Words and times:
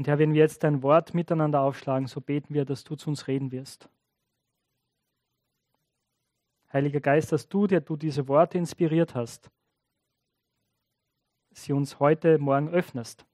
Und 0.00 0.08
Herr, 0.08 0.18
wenn 0.18 0.32
wir 0.32 0.40
jetzt 0.40 0.64
dein 0.64 0.82
Wort 0.82 1.12
miteinander 1.12 1.60
aufschlagen, 1.60 2.06
so 2.06 2.22
beten 2.22 2.54
wir, 2.54 2.64
dass 2.64 2.84
du 2.84 2.96
zu 2.96 3.10
uns 3.10 3.28
reden 3.28 3.52
wirst. 3.52 3.90
Heiliger 6.72 7.00
Geist, 7.00 7.32
dass 7.32 7.50
du, 7.50 7.66
der 7.66 7.82
du 7.82 7.96
diese 7.96 8.26
Worte 8.26 8.56
inspiriert 8.56 9.14
hast, 9.14 9.50
sie 11.50 11.74
uns 11.74 12.00
heute 12.00 12.38
Morgen 12.38 12.70
öffnest. 12.70 13.26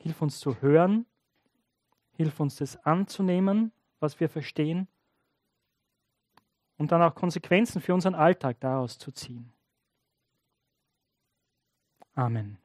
Hilf 0.00 0.20
uns 0.20 0.38
zu 0.38 0.60
hören, 0.60 1.06
hilf 2.10 2.38
uns 2.38 2.56
das 2.56 2.76
anzunehmen, 2.84 3.72
was 4.00 4.20
wir 4.20 4.28
verstehen 4.28 4.86
und 6.76 6.92
dann 6.92 7.00
auch 7.00 7.14
Konsequenzen 7.14 7.80
für 7.80 7.94
unseren 7.94 8.14
Alltag 8.14 8.60
daraus 8.60 8.98
zu 8.98 9.12
ziehen. 9.12 9.50
Amen. 12.14 12.58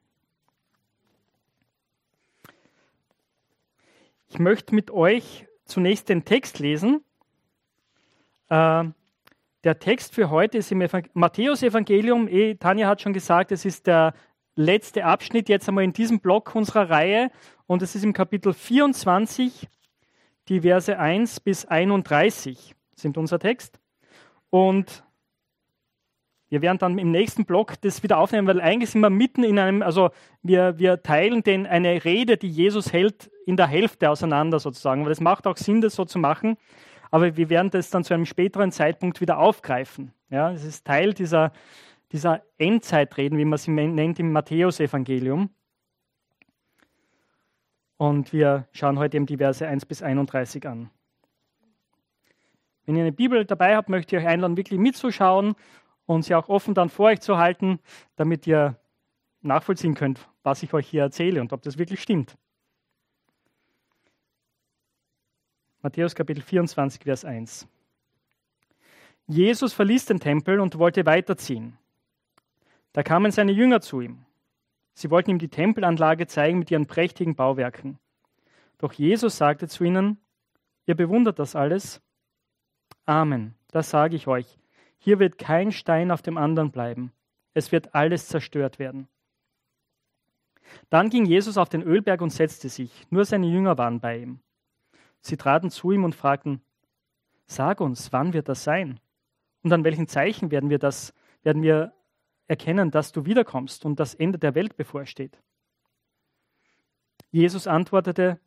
Ich 4.32 4.38
möchte 4.38 4.74
mit 4.74 4.90
euch 4.90 5.46
zunächst 5.66 6.08
den 6.08 6.24
Text 6.24 6.58
lesen. 6.58 7.04
Äh, 8.48 8.84
der 9.62 9.78
Text 9.78 10.14
für 10.14 10.30
heute 10.30 10.56
ist 10.56 10.72
im 10.72 10.82
Matthäus-Evangelium. 11.12 12.28
Eh, 12.28 12.54
Tanja 12.54 12.88
hat 12.88 13.02
schon 13.02 13.12
gesagt, 13.12 13.52
es 13.52 13.66
ist 13.66 13.86
der 13.86 14.14
letzte 14.56 15.04
Abschnitt 15.04 15.50
jetzt 15.50 15.68
einmal 15.68 15.84
in 15.84 15.92
diesem 15.92 16.20
Block 16.20 16.54
unserer 16.54 16.88
Reihe 16.88 17.30
und 17.66 17.82
es 17.82 17.94
ist 17.94 18.04
im 18.04 18.14
Kapitel 18.14 18.54
24, 18.54 19.68
die 20.48 20.62
Verse 20.62 20.98
1 20.98 21.40
bis 21.40 21.66
31 21.66 22.74
sind 22.94 23.18
unser 23.18 23.38
Text. 23.38 23.80
Und 24.48 25.04
wir 26.48 26.62
werden 26.62 26.78
dann 26.78 26.98
im 26.98 27.10
nächsten 27.10 27.44
Block 27.44 27.78
das 27.82 28.02
wieder 28.02 28.16
aufnehmen, 28.16 28.48
weil 28.48 28.62
eigentlich 28.62 28.88
sind 28.88 29.02
wir 29.02 29.10
mitten 29.10 29.44
in 29.44 29.58
einem, 29.58 29.82
also 29.82 30.08
wir, 30.42 30.78
wir 30.78 31.02
teilen 31.02 31.42
den, 31.42 31.66
eine 31.66 32.02
Rede, 32.06 32.38
die 32.38 32.48
Jesus 32.48 32.94
hält, 32.94 33.30
in 33.46 33.56
der 33.56 33.66
Hälfte 33.66 34.10
auseinander 34.10 34.58
sozusagen. 34.58 35.04
Weil 35.04 35.12
es 35.12 35.20
macht 35.20 35.46
auch 35.46 35.56
Sinn, 35.56 35.80
das 35.80 35.94
so 35.94 36.04
zu 36.04 36.18
machen. 36.18 36.56
Aber 37.10 37.36
wir 37.36 37.50
werden 37.50 37.70
das 37.70 37.90
dann 37.90 38.04
zu 38.04 38.14
einem 38.14 38.26
späteren 38.26 38.72
Zeitpunkt 38.72 39.20
wieder 39.20 39.38
aufgreifen. 39.38 40.12
Ja, 40.30 40.50
es 40.50 40.64
ist 40.64 40.86
Teil 40.86 41.12
dieser, 41.12 41.52
dieser 42.10 42.42
Endzeitreden, 42.56 43.38
wie 43.38 43.44
man 43.44 43.58
sie 43.58 43.70
nennt 43.70 44.18
im 44.18 44.32
Matthäusevangelium. 44.32 45.50
Und 47.98 48.32
wir 48.32 48.66
schauen 48.72 48.98
heute 48.98 49.18
eben 49.18 49.26
die 49.26 49.36
Verse 49.36 49.66
1 49.66 49.86
bis 49.86 50.02
31 50.02 50.66
an. 50.66 50.90
Wenn 52.84 52.96
ihr 52.96 53.02
eine 53.02 53.12
Bibel 53.12 53.44
dabei 53.44 53.76
habt, 53.76 53.88
möchte 53.88 54.16
ich 54.16 54.22
euch 54.22 54.28
einladen, 54.28 54.56
wirklich 54.56 54.80
mitzuschauen 54.80 55.54
und 56.06 56.24
sie 56.24 56.34
auch 56.34 56.48
offen 56.48 56.74
dann 56.74 56.88
vor 56.88 57.06
euch 57.06 57.20
zu 57.20 57.38
halten, 57.38 57.78
damit 58.16 58.46
ihr 58.46 58.76
nachvollziehen 59.40 59.94
könnt, 59.94 60.28
was 60.42 60.62
ich 60.62 60.74
euch 60.74 60.88
hier 60.88 61.02
erzähle 61.02 61.40
und 61.40 61.52
ob 61.52 61.62
das 61.62 61.78
wirklich 61.78 62.00
stimmt. 62.02 62.36
Matthäus 65.84 66.14
Kapitel 66.14 66.42
24, 66.42 67.02
Vers 67.02 67.24
1. 67.24 67.66
Jesus 69.26 69.72
verließ 69.72 70.06
den 70.06 70.20
Tempel 70.20 70.60
und 70.60 70.78
wollte 70.78 71.04
weiterziehen. 71.06 71.76
Da 72.92 73.02
kamen 73.02 73.32
seine 73.32 73.50
Jünger 73.50 73.80
zu 73.80 74.00
ihm. 74.00 74.24
Sie 74.94 75.10
wollten 75.10 75.30
ihm 75.30 75.38
die 75.40 75.48
Tempelanlage 75.48 76.28
zeigen 76.28 76.60
mit 76.60 76.70
ihren 76.70 76.86
prächtigen 76.86 77.34
Bauwerken. 77.34 77.98
Doch 78.78 78.92
Jesus 78.92 79.36
sagte 79.36 79.66
zu 79.66 79.82
ihnen, 79.82 80.18
ihr 80.86 80.94
bewundert 80.94 81.40
das 81.40 81.56
alles? 81.56 82.00
Amen, 83.04 83.56
das 83.72 83.90
sage 83.90 84.14
ich 84.14 84.28
euch. 84.28 84.58
Hier 84.98 85.18
wird 85.18 85.36
kein 85.36 85.72
Stein 85.72 86.12
auf 86.12 86.22
dem 86.22 86.38
anderen 86.38 86.70
bleiben. 86.70 87.10
Es 87.54 87.72
wird 87.72 87.92
alles 87.92 88.28
zerstört 88.28 88.78
werden. 88.78 89.08
Dann 90.90 91.10
ging 91.10 91.24
Jesus 91.24 91.58
auf 91.58 91.68
den 91.68 91.82
Ölberg 91.82 92.20
und 92.20 92.30
setzte 92.30 92.68
sich. 92.68 93.04
Nur 93.10 93.24
seine 93.24 93.48
Jünger 93.48 93.76
waren 93.78 93.98
bei 93.98 94.18
ihm. 94.18 94.38
Sie 95.22 95.36
traten 95.36 95.70
zu 95.70 95.92
ihm 95.92 96.04
und 96.04 96.14
fragten, 96.14 96.60
Sag 97.46 97.80
uns, 97.80 98.12
wann 98.12 98.32
wird 98.32 98.48
das 98.48 98.64
sein? 98.64 99.00
Und 99.62 99.72
an 99.72 99.84
welchen 99.84 100.08
Zeichen 100.08 100.50
werden 100.50 100.70
wir 100.70 100.78
das, 100.78 101.14
werden 101.42 101.62
wir 101.62 101.92
erkennen, 102.48 102.90
dass 102.90 103.12
du 103.12 103.24
wiederkommst 103.24 103.84
und 103.84 103.98
das 104.00 104.14
Ende 104.14 104.38
der 104.38 104.54
Welt 104.54 104.76
bevorsteht? 104.76 105.40
Jesus 107.30 107.66
antwortete, 107.66 108.38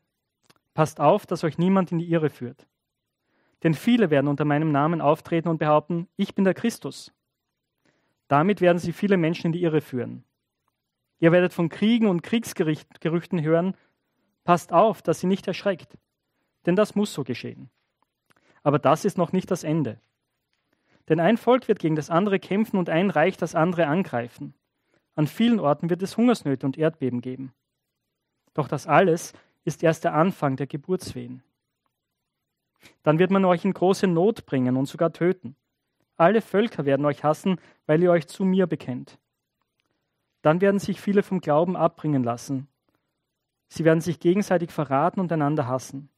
Passt 0.74 1.00
auf, 1.00 1.26
dass 1.26 1.46
euch 1.46 1.58
niemand 1.58 1.94
in 1.94 2.00
die 2.00 2.12
Irre 2.12 2.30
führt. 2.30 2.68
Denn 3.64 3.74
viele 3.74 4.10
werden 4.10 4.28
unter 4.28 4.44
meinem 4.44 4.74
Namen 4.74 5.00
auftreten 5.00 5.48
und 5.48 5.58
behaupten, 5.58 6.10
ich 6.18 6.36
bin 6.36 6.44
der 6.44 6.54
Christus. 6.54 7.14
Damit 8.28 8.60
werden 8.60 8.80
sie 8.80 8.92
viele 8.92 9.16
Menschen 9.16 9.48
in 9.48 9.52
die 9.54 9.64
Irre 9.64 9.80
führen. 9.80 10.26
Ihr 11.20 11.32
werdet 11.32 11.54
von 11.54 11.70
Kriegen 11.70 12.08
und 12.08 12.24
Kriegsgerüchten 12.24 13.42
hören. 13.42 13.78
Passt 14.44 14.74
auf, 14.74 15.02
dass 15.02 15.22
sie 15.22 15.28
nicht 15.28 15.48
erschreckt. 15.48 15.98
Denn 16.66 16.76
das 16.76 16.96
muss 16.96 17.14
so 17.14 17.24
geschehen. 17.24 17.70
Aber 18.64 18.80
das 18.80 19.06
ist 19.06 19.18
noch 19.18 19.32
nicht 19.32 19.52
das 19.52 19.64
Ende. 19.64 20.00
Denn 21.08 21.20
ein 21.20 21.38
Volk 21.38 21.68
wird 21.68 21.80
gegen 21.80 21.96
das 21.96 22.10
andere 22.10 22.40
kämpfen 22.40 22.78
und 22.78 22.90
ein 22.90 23.10
Reich 23.10 23.38
das 23.38 23.54
andere 23.54 23.88
angreifen. 23.88 24.56
An 25.16 25.28
vielen 25.28 25.60
Orten 25.60 25.90
wird 25.90 26.02
es 26.02 26.18
Hungersnöte 26.18 26.66
und 26.66 26.78
Erdbeben 26.78 27.22
geben. 27.22 27.54
Doch 28.54 28.68
das 28.68 28.88
alles 28.88 29.34
ist 29.64 29.84
erst 29.84 30.04
der 30.04 30.14
Anfang 30.14 30.56
der 30.56 30.68
Geburtswehen. 30.68 31.44
Dann 33.04 33.20
wird 33.20 33.32
man 33.32 33.46
euch 33.46 33.66
in 33.66 33.74
große 33.74 34.08
Not 34.08 34.46
bringen 34.46 34.78
und 34.78 34.88
sogar 34.88 35.14
töten. 35.14 35.56
Alle 36.18 36.42
Völker 36.42 36.86
werden 36.86 37.06
euch 37.06 37.24
hassen, 37.24 37.60
weil 37.86 38.02
ihr 38.02 38.12
euch 38.12 38.28
zu 38.28 38.46
mir 38.46 38.68
bekennt. 38.68 39.18
Dann 40.42 40.62
werden 40.62 40.80
sich 40.80 41.02
viele 41.02 41.24
vom 41.24 41.42
Glauben 41.42 41.76
abbringen 41.76 42.24
lassen. 42.24 42.68
Sie 43.68 43.84
werden 43.84 44.02
sich 44.02 44.20
gegenseitig 44.20 44.72
verraten 44.72 45.20
und 45.20 45.32
einander 45.32 45.68
hassen. 45.68 46.10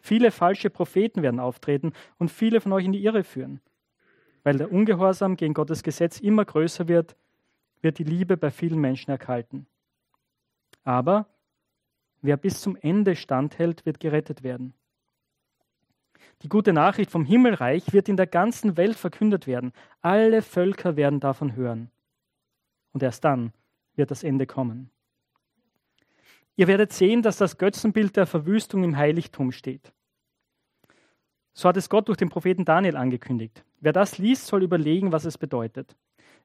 Viele 0.00 0.30
falsche 0.30 0.70
Propheten 0.70 1.22
werden 1.22 1.40
auftreten 1.40 1.92
und 2.18 2.30
viele 2.30 2.60
von 2.60 2.72
euch 2.72 2.84
in 2.84 2.92
die 2.92 3.04
Irre 3.04 3.24
führen. 3.24 3.60
Weil 4.42 4.58
der 4.58 4.72
Ungehorsam 4.72 5.36
gegen 5.36 5.54
Gottes 5.54 5.82
Gesetz 5.82 6.20
immer 6.20 6.44
größer 6.44 6.88
wird, 6.88 7.16
wird 7.82 7.98
die 7.98 8.04
Liebe 8.04 8.36
bei 8.36 8.50
vielen 8.50 8.80
Menschen 8.80 9.10
erkalten. 9.10 9.66
Aber 10.84 11.26
wer 12.22 12.36
bis 12.36 12.60
zum 12.60 12.76
Ende 12.76 13.16
standhält, 13.16 13.84
wird 13.84 14.00
gerettet 14.00 14.42
werden. 14.42 14.74
Die 16.42 16.48
gute 16.48 16.72
Nachricht 16.72 17.10
vom 17.10 17.24
Himmelreich 17.24 17.92
wird 17.92 18.08
in 18.08 18.16
der 18.16 18.26
ganzen 18.26 18.76
Welt 18.76 18.96
verkündet 18.96 19.46
werden. 19.46 19.72
Alle 20.00 20.42
Völker 20.42 20.96
werden 20.96 21.20
davon 21.20 21.56
hören. 21.56 21.90
Und 22.92 23.02
erst 23.02 23.24
dann 23.24 23.52
wird 23.96 24.10
das 24.10 24.22
Ende 24.22 24.46
kommen. 24.46 24.90
Ihr 26.58 26.66
werdet 26.66 26.92
sehen, 26.92 27.22
dass 27.22 27.36
das 27.36 27.56
Götzenbild 27.56 28.16
der 28.16 28.26
Verwüstung 28.26 28.82
im 28.82 28.96
Heiligtum 28.96 29.52
steht. 29.52 29.92
So 31.52 31.68
hat 31.68 31.76
es 31.76 31.88
Gott 31.88 32.08
durch 32.08 32.18
den 32.18 32.30
Propheten 32.30 32.64
Daniel 32.64 32.96
angekündigt. 32.96 33.64
Wer 33.78 33.92
das 33.92 34.18
liest, 34.18 34.48
soll 34.48 34.64
überlegen, 34.64 35.12
was 35.12 35.24
es 35.24 35.38
bedeutet. 35.38 35.94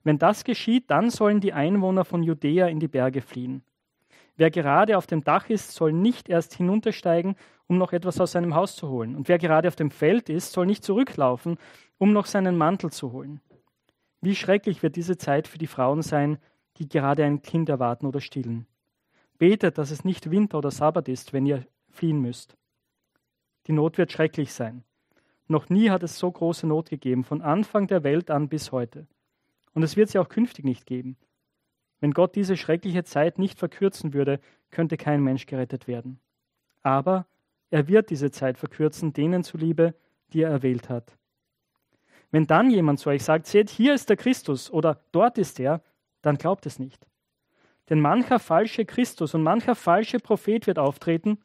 Wenn 0.03 0.19
das 0.19 0.43
geschieht, 0.43 0.91
dann 0.91 1.09
sollen 1.09 1.39
die 1.39 1.53
Einwohner 1.53 2.05
von 2.05 2.21
Judäa 2.21 2.67
in 2.67 2.79
die 2.79 2.87
Berge 2.87 3.21
fliehen. 3.21 3.63
Wer 4.35 4.51
gerade 4.51 4.99
auf 4.99 5.07
dem 5.07 5.23
Dach 5.23 5.49
ist, 5.49 5.71
soll 5.71 5.91
nicht 5.91 6.29
erst 6.29 6.53
hinuntersteigen, 6.53 7.35
um 7.65 7.79
noch 7.79 7.91
etwas 7.91 8.21
aus 8.21 8.33
seinem 8.33 8.53
Haus 8.53 8.75
zu 8.75 8.89
holen. 8.89 9.15
Und 9.15 9.29
wer 9.29 9.39
gerade 9.39 9.67
auf 9.67 9.75
dem 9.75 9.89
Feld 9.89 10.29
ist, 10.29 10.51
soll 10.51 10.67
nicht 10.67 10.83
zurücklaufen, 10.83 11.57
um 11.97 12.13
noch 12.13 12.27
seinen 12.27 12.55
Mantel 12.55 12.91
zu 12.91 13.13
holen. 13.13 13.41
Wie 14.21 14.35
schrecklich 14.35 14.83
wird 14.83 14.95
diese 14.95 15.17
Zeit 15.17 15.47
für 15.47 15.57
die 15.57 15.65
Frauen 15.65 16.03
sein, 16.03 16.37
die 16.77 16.87
gerade 16.87 17.25
ein 17.25 17.41
Kind 17.41 17.67
erwarten 17.67 18.05
oder 18.05 18.21
stillen. 18.21 18.67
Betet, 19.43 19.77
dass 19.77 19.91
es 19.91 20.05
nicht 20.05 20.31
Winter 20.31 20.59
oder 20.59 20.71
Sabbat 20.71 21.09
ist, 21.09 21.33
wenn 21.33 21.45
ihr 21.45 21.67
fliehen 21.89 22.21
müsst. 22.21 22.55
Die 23.67 23.73
Not 23.73 23.97
wird 23.97 24.09
schrecklich 24.09 24.53
sein. 24.53 24.85
Noch 25.49 25.67
nie 25.67 25.89
hat 25.89 26.01
es 26.01 26.17
so 26.17 26.31
große 26.31 26.65
Not 26.65 26.89
gegeben, 26.89 27.25
von 27.25 27.41
Anfang 27.41 27.87
der 27.87 28.05
Welt 28.05 28.31
an 28.31 28.47
bis 28.47 28.71
heute. 28.71 29.05
Und 29.73 29.83
es 29.83 29.97
wird 29.97 30.07
sie 30.07 30.19
auch 30.19 30.29
künftig 30.29 30.63
nicht 30.63 30.85
geben. 30.85 31.17
Wenn 31.99 32.11
Gott 32.11 32.37
diese 32.37 32.55
schreckliche 32.55 33.03
Zeit 33.03 33.37
nicht 33.37 33.59
verkürzen 33.59 34.13
würde, 34.13 34.39
könnte 34.71 34.95
kein 34.95 35.21
Mensch 35.21 35.45
gerettet 35.45 35.89
werden. 35.89 36.21
Aber 36.81 37.27
er 37.69 37.89
wird 37.89 38.11
diese 38.11 38.31
Zeit 38.31 38.57
verkürzen, 38.57 39.11
denen 39.11 39.43
zuliebe, 39.43 39.93
die 40.31 40.43
er 40.43 40.51
erwählt 40.51 40.87
hat. 40.87 41.17
Wenn 42.31 42.47
dann 42.47 42.71
jemand 42.71 43.01
zu 43.01 43.09
euch 43.09 43.25
sagt, 43.25 43.47
seht, 43.47 43.69
hier 43.69 43.93
ist 43.93 44.07
der 44.07 44.15
Christus 44.15 44.71
oder 44.71 45.01
dort 45.11 45.37
ist 45.37 45.59
er, 45.59 45.83
dann 46.21 46.37
glaubt 46.37 46.65
es 46.65 46.79
nicht. 46.79 47.05
Denn 47.89 47.99
mancher 47.99 48.39
falsche 48.39 48.85
Christus 48.85 49.33
und 49.33 49.43
mancher 49.43 49.75
falsche 49.75 50.19
Prophet 50.19 50.67
wird 50.67 50.79
auftreten. 50.79 51.43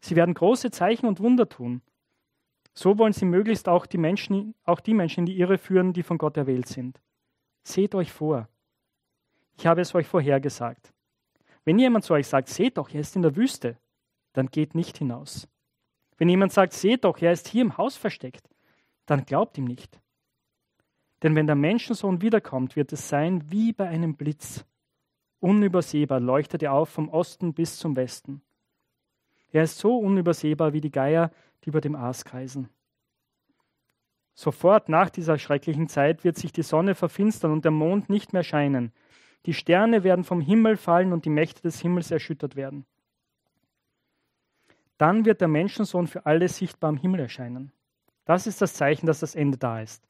Sie 0.00 0.16
werden 0.16 0.34
große 0.34 0.70
Zeichen 0.70 1.06
und 1.06 1.20
Wunder 1.20 1.48
tun. 1.48 1.82
So 2.74 2.98
wollen 2.98 3.12
sie 3.12 3.26
möglichst 3.26 3.68
auch 3.68 3.86
die 3.86 3.98
Menschen, 3.98 4.54
auch 4.64 4.80
die 4.80 4.94
Menschen 4.94 5.20
in 5.20 5.26
die 5.26 5.38
Irre 5.38 5.58
führen, 5.58 5.92
die 5.92 6.02
von 6.02 6.18
Gott 6.18 6.36
erwählt 6.36 6.68
sind. 6.68 7.00
Seht 7.64 7.94
euch 7.94 8.10
vor. 8.10 8.48
Ich 9.58 9.66
habe 9.66 9.82
es 9.82 9.94
euch 9.94 10.06
vorhergesagt. 10.06 10.92
Wenn 11.64 11.78
jemand 11.78 12.04
zu 12.04 12.14
euch 12.14 12.26
sagt, 12.26 12.48
seht 12.48 12.78
doch, 12.78 12.90
er 12.90 13.00
ist 13.00 13.14
in 13.14 13.22
der 13.22 13.36
Wüste, 13.36 13.76
dann 14.32 14.46
geht 14.46 14.74
nicht 14.74 14.98
hinaus. 14.98 15.48
Wenn 16.16 16.28
jemand 16.28 16.52
sagt, 16.52 16.72
seht 16.72 17.04
doch, 17.04 17.18
er 17.20 17.32
ist 17.32 17.48
hier 17.48 17.62
im 17.62 17.76
Haus 17.76 17.96
versteckt, 17.96 18.48
dann 19.06 19.24
glaubt 19.24 19.58
ihm 19.58 19.64
nicht. 19.64 20.00
Denn 21.22 21.36
wenn 21.36 21.46
der 21.46 21.56
Menschensohn 21.56 22.22
wiederkommt, 22.22 22.74
wird 22.74 22.92
es 22.92 23.08
sein 23.08 23.50
wie 23.50 23.72
bei 23.72 23.88
einem 23.88 24.16
Blitz. 24.16 24.64
Unübersehbar, 25.42 26.20
leuchtet 26.20 26.62
er 26.62 26.72
auf 26.72 26.88
vom 26.88 27.08
Osten 27.08 27.52
bis 27.52 27.78
zum 27.78 27.96
Westen. 27.96 28.42
Er 29.50 29.64
ist 29.64 29.78
so 29.78 29.98
unübersehbar 29.98 30.72
wie 30.72 30.80
die 30.80 30.92
Geier, 30.92 31.30
die 31.64 31.70
über 31.70 31.80
dem 31.80 31.94
Aas 31.94 32.24
kreisen. 32.24 32.68
Sofort 34.34 34.88
nach 34.88 35.10
dieser 35.10 35.38
schrecklichen 35.38 35.88
Zeit 35.88 36.24
wird 36.24 36.36
sich 36.36 36.52
die 36.52 36.62
Sonne 36.62 36.94
verfinstern 36.94 37.52
und 37.52 37.64
der 37.64 37.72
Mond 37.72 38.08
nicht 38.08 38.32
mehr 38.32 38.42
scheinen. 38.42 38.92
Die 39.44 39.52
Sterne 39.52 40.04
werden 40.04 40.24
vom 40.24 40.40
Himmel 40.40 40.76
fallen 40.76 41.12
und 41.12 41.24
die 41.24 41.30
Mächte 41.30 41.60
des 41.62 41.80
Himmels 41.80 42.10
erschüttert 42.10 42.56
werden. 42.56 42.86
Dann 44.96 45.24
wird 45.24 45.40
der 45.40 45.48
Menschensohn 45.48 46.06
für 46.06 46.24
alle 46.24 46.48
sichtbar 46.48 46.88
am 46.88 46.96
Himmel 46.96 47.20
erscheinen. 47.20 47.72
Das 48.24 48.46
ist 48.46 48.62
das 48.62 48.74
Zeichen, 48.74 49.06
dass 49.06 49.20
das 49.20 49.34
Ende 49.34 49.58
da 49.58 49.80
ist. 49.80 50.06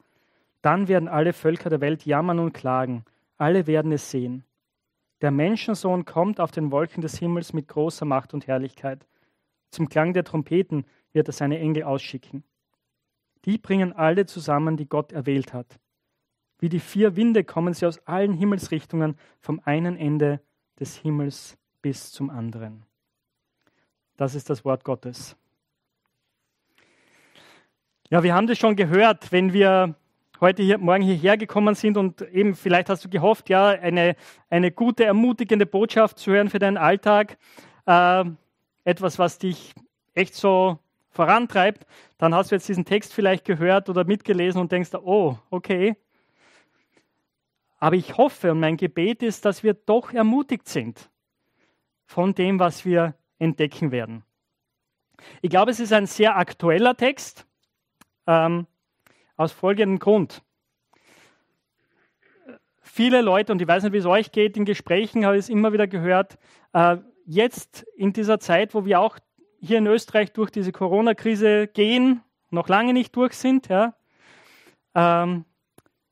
Dann 0.61 0.87
werden 0.87 1.09
alle 1.09 1.33
Völker 1.33 1.69
der 1.69 1.81
Welt 1.81 2.05
jammern 2.05 2.39
und 2.39 2.53
klagen. 2.53 3.03
Alle 3.37 3.67
werden 3.67 3.91
es 3.91 4.11
sehen. 4.11 4.45
Der 5.21 5.31
Menschensohn 5.31 6.05
kommt 6.05 6.39
auf 6.39 6.51
den 6.51 6.71
Wolken 6.71 7.01
des 7.01 7.17
Himmels 7.17 7.53
mit 7.53 7.67
großer 7.67 8.05
Macht 8.05 8.33
und 8.33 8.47
Herrlichkeit. 8.47 9.07
Zum 9.71 9.89
Klang 9.89 10.13
der 10.13 10.23
Trompeten 10.23 10.85
wird 11.13 11.27
er 11.27 11.33
seine 11.33 11.59
Engel 11.59 11.83
ausschicken. 11.83 12.43
Die 13.45 13.57
bringen 13.57 13.93
alle 13.93 14.25
zusammen, 14.25 14.77
die 14.77 14.87
Gott 14.87 15.11
erwählt 15.11 15.53
hat. 15.53 15.79
Wie 16.59 16.69
die 16.69 16.79
vier 16.79 17.15
Winde 17.15 17.43
kommen 17.43 17.73
sie 17.73 17.85
aus 17.85 17.99
allen 18.07 18.33
Himmelsrichtungen 18.33 19.17
vom 19.39 19.59
einen 19.63 19.97
Ende 19.97 20.41
des 20.79 20.97
Himmels 20.97 21.57
bis 21.81 22.11
zum 22.11 22.29
anderen. 22.29 22.85
Das 24.15 24.35
ist 24.35 24.49
das 24.49 24.63
Wort 24.63 24.83
Gottes. 24.83 25.35
Ja, 28.09 28.23
wir 28.23 28.33
haben 28.33 28.47
das 28.47 28.57
schon 28.57 28.75
gehört, 28.75 29.31
wenn 29.31 29.53
wir 29.53 29.95
heute 30.43 30.61
hier, 30.61 30.77
morgen 30.77 31.03
hierher 31.03 31.37
gekommen 31.37 31.73
sind 31.73 31.95
und 31.95 32.21
eben 32.21 32.53
vielleicht 32.53 32.89
hast 32.89 33.05
du 33.05 33.09
gehofft, 33.09 33.49
ja, 33.49 33.69
eine, 33.69 34.15
eine 34.49 34.71
gute, 34.71 35.05
ermutigende 35.05 35.65
Botschaft 35.65 36.19
zu 36.19 36.31
hören 36.31 36.49
für 36.49 36.59
deinen 36.59 36.77
Alltag, 36.77 37.37
äh, 37.85 38.25
etwas, 38.83 39.17
was 39.17 39.39
dich 39.39 39.73
echt 40.13 40.35
so 40.35 40.79
vorantreibt, 41.09 41.85
dann 42.17 42.35
hast 42.35 42.51
du 42.51 42.55
jetzt 42.55 42.67
diesen 42.67 42.83
Text 42.83 43.13
vielleicht 43.13 43.45
gehört 43.45 43.87
oder 43.87 44.03
mitgelesen 44.03 44.59
und 44.59 44.71
denkst, 44.71 44.93
oh, 44.95 45.37
okay. 45.49 45.95
Aber 47.77 47.95
ich 47.95 48.17
hoffe 48.17 48.51
und 48.51 48.59
mein 48.59 48.77
Gebet 48.77 49.23
ist, 49.23 49.45
dass 49.45 49.63
wir 49.63 49.73
doch 49.73 50.11
ermutigt 50.11 50.67
sind 50.67 51.09
von 52.05 52.35
dem, 52.35 52.59
was 52.59 52.83
wir 52.83 53.15
entdecken 53.39 53.91
werden. 53.91 54.23
Ich 55.41 55.49
glaube, 55.49 55.71
es 55.71 55.79
ist 55.79 55.93
ein 55.93 56.05
sehr 56.05 56.35
aktueller 56.35 56.97
Text. 56.97 57.45
Ähm, 58.27 58.67
aus 59.35 59.51
folgendem 59.51 59.99
Grund. 59.99 60.41
Viele 62.81 63.21
Leute, 63.21 63.51
und 63.51 63.61
ich 63.61 63.67
weiß 63.67 63.83
nicht, 63.83 63.93
wie 63.93 63.97
es 63.97 64.05
euch 64.05 64.31
geht, 64.31 64.57
in 64.57 64.65
Gesprächen 64.65 65.25
habe 65.25 65.35
ich 65.35 65.43
es 65.43 65.49
immer 65.49 65.73
wieder 65.73 65.87
gehört, 65.87 66.37
äh, 66.73 66.97
jetzt 67.25 67.83
in 67.95 68.13
dieser 68.13 68.39
Zeit, 68.39 68.73
wo 68.73 68.85
wir 68.85 68.99
auch 68.99 69.17
hier 69.59 69.77
in 69.77 69.87
Österreich 69.87 70.33
durch 70.33 70.51
diese 70.51 70.71
Corona-Krise 70.71 71.67
gehen, 71.67 72.21
noch 72.49 72.67
lange 72.67 72.93
nicht 72.93 73.15
durch 73.15 73.33
sind, 73.33 73.69
ja, 73.69 73.95
ähm, 74.93 75.45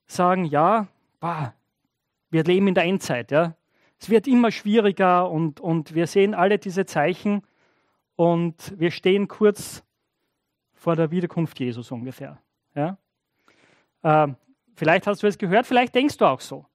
sagen, 0.07 0.45
ja, 0.45 0.87
bah, 1.19 1.53
wir 2.29 2.43
leben 2.43 2.67
in 2.69 2.73
der 2.73 2.85
Endzeit. 2.85 3.31
Ja. 3.31 3.55
Es 3.99 4.09
wird 4.09 4.27
immer 4.27 4.51
schwieriger 4.51 5.29
und, 5.29 5.59
und 5.59 5.93
wir 5.93 6.07
sehen 6.07 6.33
alle 6.33 6.57
diese 6.57 6.85
Zeichen 6.85 7.43
und 8.15 8.73
wir 8.79 8.91
stehen 8.91 9.27
kurz 9.27 9.83
vor 10.73 10.95
der 10.95 11.11
Wiederkunft 11.11 11.59
Jesus 11.59 11.91
ungefähr. 11.91 12.41
Ja. 12.73 12.97
Ähm, 14.03 14.35
vielleicht 14.75 15.07
hast 15.07 15.23
du 15.23 15.27
es 15.27 15.37
gehört, 15.37 15.67
vielleicht 15.67 15.95
denkst 15.95 16.17
du 16.17 16.25
auch 16.25 16.41
so. 16.41 16.65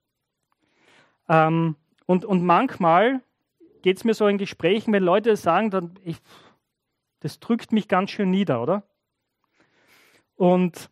Ähm, 1.29 1.77
und, 2.07 2.25
und 2.25 2.45
manchmal 2.45 3.21
geht 3.83 3.99
es 3.99 4.05
mir 4.05 4.15
so 4.15 4.27
in 4.27 4.39
Gesprächen, 4.39 4.93
wenn 4.93 5.03
Leute 5.03 5.37
sagen, 5.37 5.71
dann, 5.71 5.99
ich, 6.05 6.19
das 7.21 7.41
drückt 7.41 7.73
mich 7.73 7.89
ganz 7.89 8.11
schön 8.11 8.31
nieder, 8.31 8.63
oder? 8.63 8.83
Und 10.37 10.91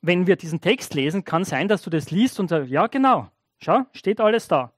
wenn 0.00 0.26
wir 0.26 0.36
diesen 0.36 0.60
Text 0.60 0.94
lesen, 0.94 1.24
kann 1.24 1.44
sein, 1.44 1.68
dass 1.68 1.82
du 1.82 1.90
das 1.90 2.10
liest 2.10 2.40
und 2.40 2.48
sagst, 2.48 2.70
ja 2.70 2.86
genau, 2.86 3.30
schau, 3.58 3.84
steht 3.92 4.20
alles 4.20 4.48
da. 4.48 4.72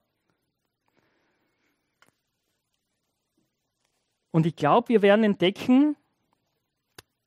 Und 4.31 4.45
ich 4.45 4.55
glaube, 4.55 4.89
wir 4.89 5.01
werden 5.01 5.23
entdecken, 5.23 5.95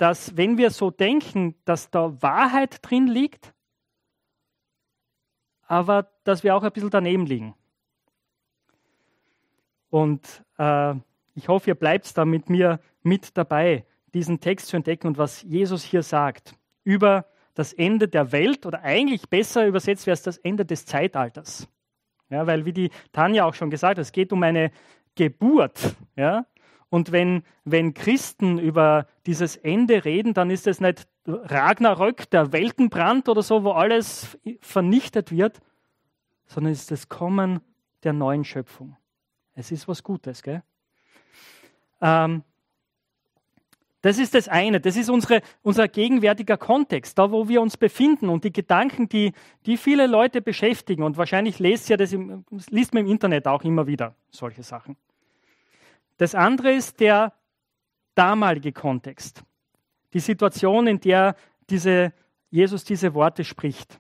dass 0.02 0.36
wenn 0.36 0.58
wir 0.58 0.70
so 0.70 0.90
denken, 0.90 1.54
dass 1.64 1.88
da 1.88 2.20
Wahrheit 2.20 2.80
drin 2.82 3.06
liegt, 3.06 3.54
aber 5.68 6.10
dass 6.24 6.42
wir 6.42 6.56
auch 6.56 6.64
ein 6.64 6.72
bisschen 6.72 6.90
daneben 6.90 7.24
liegen. 7.24 7.54
Und 9.90 10.44
äh, 10.58 10.94
ich 11.36 11.46
hoffe, 11.46 11.70
ihr 11.70 11.76
bleibt 11.76 12.18
da 12.18 12.24
mit 12.24 12.50
mir 12.50 12.80
mit 13.04 13.36
dabei, 13.38 13.86
diesen 14.12 14.40
Text 14.40 14.66
zu 14.66 14.76
entdecken 14.76 15.06
und 15.06 15.18
was 15.18 15.42
Jesus 15.42 15.84
hier 15.84 16.02
sagt 16.02 16.56
über 16.82 17.26
das 17.54 17.72
Ende 17.72 18.08
der 18.08 18.32
Welt 18.32 18.66
oder 18.66 18.82
eigentlich 18.82 19.28
besser 19.28 19.68
übersetzt 19.68 20.08
wäre 20.08 20.14
es 20.14 20.22
das 20.22 20.38
Ende 20.38 20.64
des 20.64 20.84
Zeitalters. 20.84 21.68
Ja, 22.28 22.44
weil 22.48 22.64
wie 22.64 22.72
die 22.72 22.90
Tanja 23.12 23.44
auch 23.44 23.54
schon 23.54 23.70
gesagt 23.70 23.98
hat, 23.98 24.02
es 24.02 24.10
geht 24.10 24.32
um 24.32 24.42
eine 24.42 24.72
Geburt. 25.14 25.94
Ja? 26.16 26.44
Und 26.92 27.10
wenn, 27.10 27.42
wenn 27.64 27.94
Christen 27.94 28.58
über 28.58 29.06
dieses 29.24 29.56
Ende 29.56 30.04
reden, 30.04 30.34
dann 30.34 30.50
ist 30.50 30.66
es 30.66 30.78
nicht 30.78 31.08
Ragnarök, 31.26 32.28
der 32.28 32.52
Weltenbrand 32.52 33.30
oder 33.30 33.42
so, 33.42 33.64
wo 33.64 33.70
alles 33.70 34.38
vernichtet 34.60 35.30
wird, 35.32 35.62
sondern 36.44 36.74
es 36.74 36.80
ist 36.80 36.90
das 36.90 37.08
Kommen 37.08 37.62
der 38.02 38.12
neuen 38.12 38.44
Schöpfung. 38.44 38.94
Es 39.54 39.72
ist 39.72 39.88
was 39.88 40.02
Gutes, 40.02 40.42
gell? 40.42 40.62
Ähm, 42.02 42.42
das 44.02 44.18
ist 44.18 44.34
das 44.34 44.48
eine, 44.48 44.78
das 44.78 44.96
ist 44.96 45.08
unsere, 45.08 45.40
unser 45.62 45.88
gegenwärtiger 45.88 46.58
Kontext, 46.58 47.18
da 47.18 47.30
wo 47.30 47.48
wir 47.48 47.62
uns 47.62 47.78
befinden 47.78 48.28
und 48.28 48.44
die 48.44 48.52
Gedanken, 48.52 49.08
die, 49.08 49.32
die 49.64 49.78
viele 49.78 50.06
Leute 50.06 50.42
beschäftigen. 50.42 51.04
Und 51.04 51.16
wahrscheinlich 51.16 51.58
lest, 51.58 51.88
ja 51.88 51.96
das 51.96 52.12
im, 52.12 52.44
liest 52.68 52.92
man 52.92 53.06
im 53.06 53.10
Internet 53.10 53.46
auch 53.46 53.64
immer 53.64 53.86
wieder 53.86 54.14
solche 54.30 54.62
Sachen. 54.62 54.98
Das 56.18 56.34
andere 56.34 56.72
ist 56.72 57.00
der 57.00 57.32
damalige 58.14 58.72
Kontext. 58.72 59.42
Die 60.12 60.20
Situation, 60.20 60.86
in 60.86 61.00
der 61.00 61.36
diese, 61.70 62.12
Jesus 62.50 62.84
diese 62.84 63.14
Worte 63.14 63.44
spricht. 63.44 63.98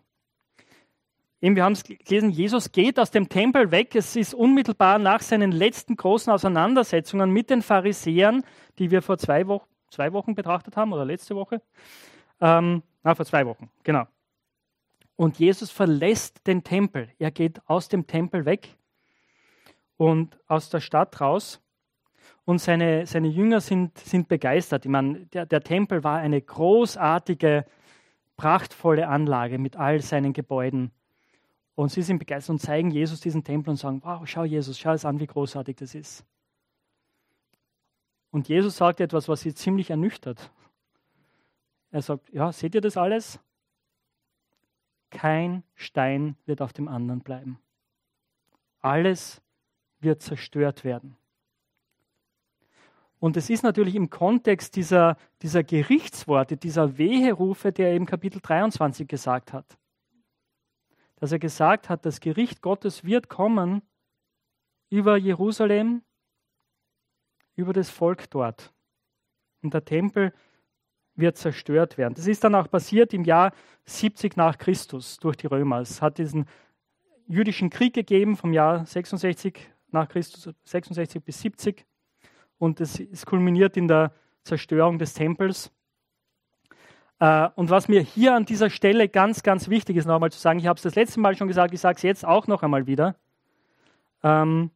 Eben, 1.40 1.56
wir 1.56 1.64
haben 1.64 1.72
es 1.72 1.82
gelesen, 1.82 2.30
Jesus 2.30 2.70
geht 2.70 3.00
aus 3.00 3.10
dem 3.10 3.28
Tempel 3.28 3.72
weg. 3.72 3.96
Es 3.96 4.14
ist 4.14 4.32
unmittelbar 4.32 4.98
nach 4.98 5.22
seinen 5.22 5.50
letzten 5.50 5.96
großen 5.96 6.32
Auseinandersetzungen 6.32 7.30
mit 7.30 7.50
den 7.50 7.62
Pharisäern, 7.62 8.44
die 8.78 8.90
wir 8.90 9.02
vor 9.02 9.18
zwei, 9.18 9.48
Wo 9.48 9.62
zwei 9.90 10.12
Wochen 10.12 10.34
betrachtet 10.34 10.76
haben 10.76 10.92
oder 10.92 11.04
letzte 11.04 11.34
Woche. 11.34 11.60
Ähm, 12.40 12.82
na, 13.02 13.14
vor 13.14 13.26
zwei 13.26 13.46
Wochen, 13.46 13.70
genau. 13.82 14.06
Und 15.16 15.38
Jesus 15.38 15.70
verlässt 15.70 16.46
den 16.46 16.64
Tempel. 16.64 17.10
Er 17.18 17.30
geht 17.30 17.60
aus 17.68 17.88
dem 17.88 18.06
Tempel 18.06 18.44
weg 18.44 18.76
und 19.96 20.38
aus 20.48 20.70
der 20.70 20.80
Stadt 20.80 21.20
raus 21.20 21.61
und 22.44 22.58
seine, 22.58 23.06
seine 23.06 23.28
Jünger 23.28 23.60
sind, 23.60 23.96
sind 23.98 24.28
begeistert. 24.28 24.84
Ich 24.84 24.90
meine, 24.90 25.26
der, 25.26 25.46
der 25.46 25.62
Tempel 25.62 26.02
war 26.02 26.18
eine 26.18 26.40
großartige, 26.40 27.64
prachtvolle 28.36 29.08
Anlage 29.08 29.58
mit 29.58 29.76
all 29.76 30.00
seinen 30.00 30.32
Gebäuden. 30.32 30.90
Und 31.74 31.90
sie 31.90 32.02
sind 32.02 32.18
begeistert 32.18 32.54
und 32.54 32.58
zeigen 32.58 32.90
Jesus 32.90 33.20
diesen 33.20 33.44
Tempel 33.44 33.70
und 33.70 33.76
sagen, 33.76 34.02
wow, 34.04 34.26
schau 34.26 34.44
Jesus, 34.44 34.78
schau 34.78 34.92
es 34.92 35.04
an, 35.04 35.20
wie 35.20 35.26
großartig 35.26 35.76
das 35.76 35.94
ist. 35.94 36.24
Und 38.30 38.48
Jesus 38.48 38.76
sagt 38.76 39.00
etwas, 39.00 39.28
was 39.28 39.42
sie 39.42 39.54
ziemlich 39.54 39.90
ernüchtert. 39.90 40.50
Er 41.90 42.02
sagt, 42.02 42.32
ja, 42.32 42.50
seht 42.50 42.74
ihr 42.74 42.80
das 42.80 42.96
alles? 42.96 43.38
Kein 45.10 45.62
Stein 45.74 46.36
wird 46.46 46.62
auf 46.62 46.72
dem 46.72 46.88
anderen 46.88 47.20
bleiben. 47.20 47.58
Alles 48.80 49.42
wird 50.00 50.22
zerstört 50.22 50.84
werden. 50.84 51.16
Und 53.22 53.36
es 53.36 53.50
ist 53.50 53.62
natürlich 53.62 53.94
im 53.94 54.10
Kontext 54.10 54.74
dieser, 54.74 55.16
dieser 55.42 55.62
Gerichtsworte, 55.62 56.56
dieser 56.56 56.98
Weherufe, 56.98 57.70
der 57.70 57.90
er 57.90 57.94
im 57.94 58.04
Kapitel 58.04 58.40
23 58.42 59.06
gesagt 59.06 59.52
hat. 59.52 59.78
Dass 61.20 61.30
er 61.30 61.38
gesagt 61.38 61.88
hat, 61.88 62.04
das 62.04 62.18
Gericht 62.18 62.62
Gottes 62.62 63.04
wird 63.04 63.28
kommen 63.28 63.82
über 64.90 65.16
Jerusalem, 65.16 66.02
über 67.54 67.72
das 67.72 67.90
Volk 67.90 68.28
dort. 68.28 68.74
Und 69.62 69.72
der 69.72 69.84
Tempel 69.84 70.34
wird 71.14 71.36
zerstört 71.36 71.98
werden. 71.98 72.14
Das 72.14 72.26
ist 72.26 72.42
dann 72.42 72.56
auch 72.56 72.68
passiert 72.68 73.14
im 73.14 73.22
Jahr 73.22 73.52
70 73.84 74.36
nach 74.36 74.58
Christus 74.58 75.18
durch 75.18 75.36
die 75.36 75.46
Römer. 75.46 75.78
Es 75.78 76.02
hat 76.02 76.18
diesen 76.18 76.46
jüdischen 77.28 77.70
Krieg 77.70 77.94
gegeben 77.94 78.36
vom 78.36 78.52
Jahr 78.52 78.84
66 78.84 79.70
nach 79.92 80.08
Christus, 80.08 80.52
66 80.64 81.22
bis 81.22 81.40
70 81.40 81.86
und 82.62 82.80
es, 82.80 83.00
es 83.00 83.26
kulminiert 83.26 83.76
in 83.76 83.88
der 83.88 84.12
Zerstörung 84.44 85.00
des 85.00 85.14
Tempels. 85.14 85.72
Äh, 87.18 87.48
und 87.56 87.70
was 87.70 87.88
mir 87.88 88.00
hier 88.00 88.36
an 88.36 88.44
dieser 88.44 88.70
Stelle 88.70 89.08
ganz, 89.08 89.42
ganz 89.42 89.68
wichtig 89.68 89.96
ist, 89.96 90.06
nochmal 90.06 90.30
zu 90.30 90.38
sagen, 90.38 90.60
ich 90.60 90.68
habe 90.68 90.76
es 90.76 90.84
das 90.84 90.94
letzte 90.94 91.18
Mal 91.18 91.36
schon 91.36 91.48
gesagt, 91.48 91.74
ich 91.74 91.80
sage 91.80 91.96
es 91.96 92.02
jetzt 92.02 92.24
auch 92.24 92.46
noch 92.46 92.62
einmal 92.62 92.86
wieder. 92.86 93.16
Ähm, 94.22 94.70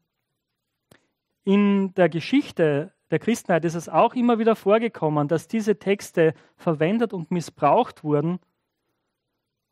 in 1.45 1.95
der 1.95 2.09
Geschichte 2.09 2.93
der 3.13 3.21
Christenheit 3.21 3.65
ist 3.65 3.77
es 3.77 3.89
auch 3.89 4.15
immer 4.15 4.41
wieder 4.41 4.57
vorgekommen, 4.57 5.29
dass 5.29 5.47
diese 5.47 5.79
Texte 5.79 6.35
verwendet 6.57 7.13
und 7.13 7.31
missbraucht 7.31 8.03
wurden 8.03 8.41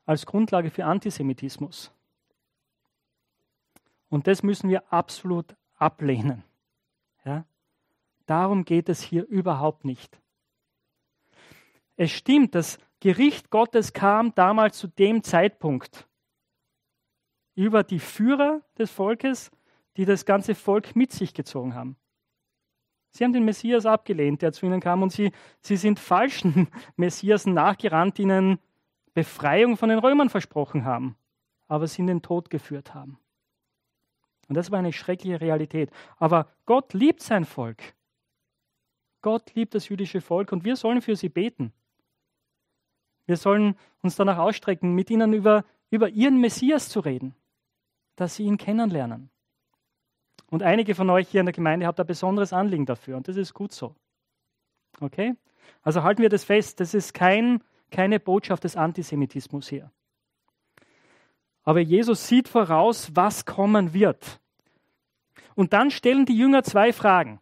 als 0.06 0.24
Grundlage 0.24 0.70
für 0.70 0.84
Antisemitismus. 0.84 1.90
Und 4.08 4.28
das 4.28 4.44
müssen 4.44 4.70
wir 4.70 4.92
absolut 4.92 5.56
ablehnen. 5.78 6.44
Ja? 7.24 7.44
Darum 8.26 8.64
geht 8.64 8.88
es 8.88 9.02
hier 9.02 9.26
überhaupt 9.26 9.84
nicht. 9.84 10.18
Es 11.96 12.10
stimmt, 12.10 12.54
das 12.54 12.78
Gericht 13.00 13.50
Gottes 13.50 13.92
kam 13.92 14.34
damals 14.34 14.78
zu 14.78 14.88
dem 14.88 15.22
Zeitpunkt 15.22 16.08
über 17.54 17.84
die 17.84 18.00
Führer 18.00 18.62
des 18.78 18.90
Volkes, 18.90 19.50
die 19.96 20.04
das 20.04 20.24
ganze 20.24 20.54
Volk 20.54 20.96
mit 20.96 21.12
sich 21.12 21.34
gezogen 21.34 21.74
haben. 21.74 21.96
Sie 23.10 23.22
haben 23.22 23.32
den 23.32 23.44
Messias 23.44 23.86
abgelehnt, 23.86 24.42
der 24.42 24.52
zu 24.52 24.66
ihnen 24.66 24.80
kam, 24.80 25.02
und 25.02 25.12
sie, 25.12 25.30
sie 25.60 25.76
sind 25.76 26.00
falschen 26.00 26.66
Messiasen 26.96 27.54
nachgerannt, 27.54 28.18
die 28.18 28.22
ihnen 28.22 28.58
Befreiung 29.12 29.76
von 29.76 29.88
den 29.88 30.00
Römern 30.00 30.30
versprochen 30.30 30.84
haben, 30.84 31.16
aber 31.68 31.86
sie 31.86 32.02
in 32.02 32.08
den 32.08 32.22
Tod 32.22 32.50
geführt 32.50 32.92
haben. 32.92 33.18
Und 34.48 34.56
das 34.56 34.70
war 34.72 34.80
eine 34.80 34.92
schreckliche 34.92 35.40
Realität. 35.40 35.90
Aber 36.16 36.48
Gott 36.66 36.92
liebt 36.92 37.22
sein 37.22 37.44
Volk. 37.44 37.94
Gott 39.24 39.54
liebt 39.54 39.74
das 39.74 39.88
jüdische 39.88 40.20
Volk 40.20 40.52
und 40.52 40.66
wir 40.66 40.76
sollen 40.76 41.00
für 41.00 41.16
sie 41.16 41.30
beten. 41.30 41.72
Wir 43.24 43.38
sollen 43.38 43.74
uns 44.02 44.16
danach 44.16 44.36
ausstrecken, 44.36 44.94
mit 44.94 45.08
ihnen 45.08 45.32
über, 45.32 45.64
über 45.88 46.10
ihren 46.10 46.42
Messias 46.42 46.90
zu 46.90 47.00
reden, 47.00 47.34
dass 48.16 48.36
sie 48.36 48.42
ihn 48.42 48.58
kennenlernen. 48.58 49.30
Und 50.50 50.62
einige 50.62 50.94
von 50.94 51.08
euch 51.08 51.26
hier 51.30 51.40
in 51.40 51.46
der 51.46 51.54
Gemeinde 51.54 51.86
habt 51.86 51.98
ein 51.98 52.06
besonderes 52.06 52.52
Anliegen 52.52 52.84
dafür 52.84 53.16
und 53.16 53.26
das 53.26 53.38
ist 53.38 53.54
gut 53.54 53.72
so. 53.72 53.96
Okay? 55.00 55.34
Also 55.80 56.02
halten 56.02 56.20
wir 56.20 56.28
das 56.28 56.44
fest, 56.44 56.78
das 56.80 56.92
ist 56.92 57.14
kein, 57.14 57.64
keine 57.90 58.20
Botschaft 58.20 58.64
des 58.64 58.76
Antisemitismus 58.76 59.70
hier. 59.70 59.90
Aber 61.62 61.80
Jesus 61.80 62.28
sieht 62.28 62.46
voraus, 62.46 63.16
was 63.16 63.46
kommen 63.46 63.94
wird. 63.94 64.38
Und 65.54 65.72
dann 65.72 65.90
stellen 65.90 66.26
die 66.26 66.36
Jünger 66.36 66.62
zwei 66.62 66.92
Fragen. 66.92 67.40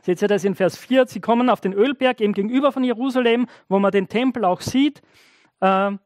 Seht 0.00 0.22
ihr 0.22 0.28
das 0.28 0.44
in 0.44 0.54
Vers 0.54 0.76
4? 0.76 1.06
Sie 1.06 1.20
kommen 1.20 1.50
auf 1.50 1.60
den 1.60 1.74
Ölberg, 1.74 2.20
eben 2.20 2.32
gegenüber 2.32 2.72
von 2.72 2.82
Jerusalem, 2.82 3.46
wo 3.68 3.78
man 3.78 3.92
den 3.92 4.08
Tempel 4.08 4.44
auch 4.44 4.60
sieht. 4.60 5.02
Ähm, 5.60 6.00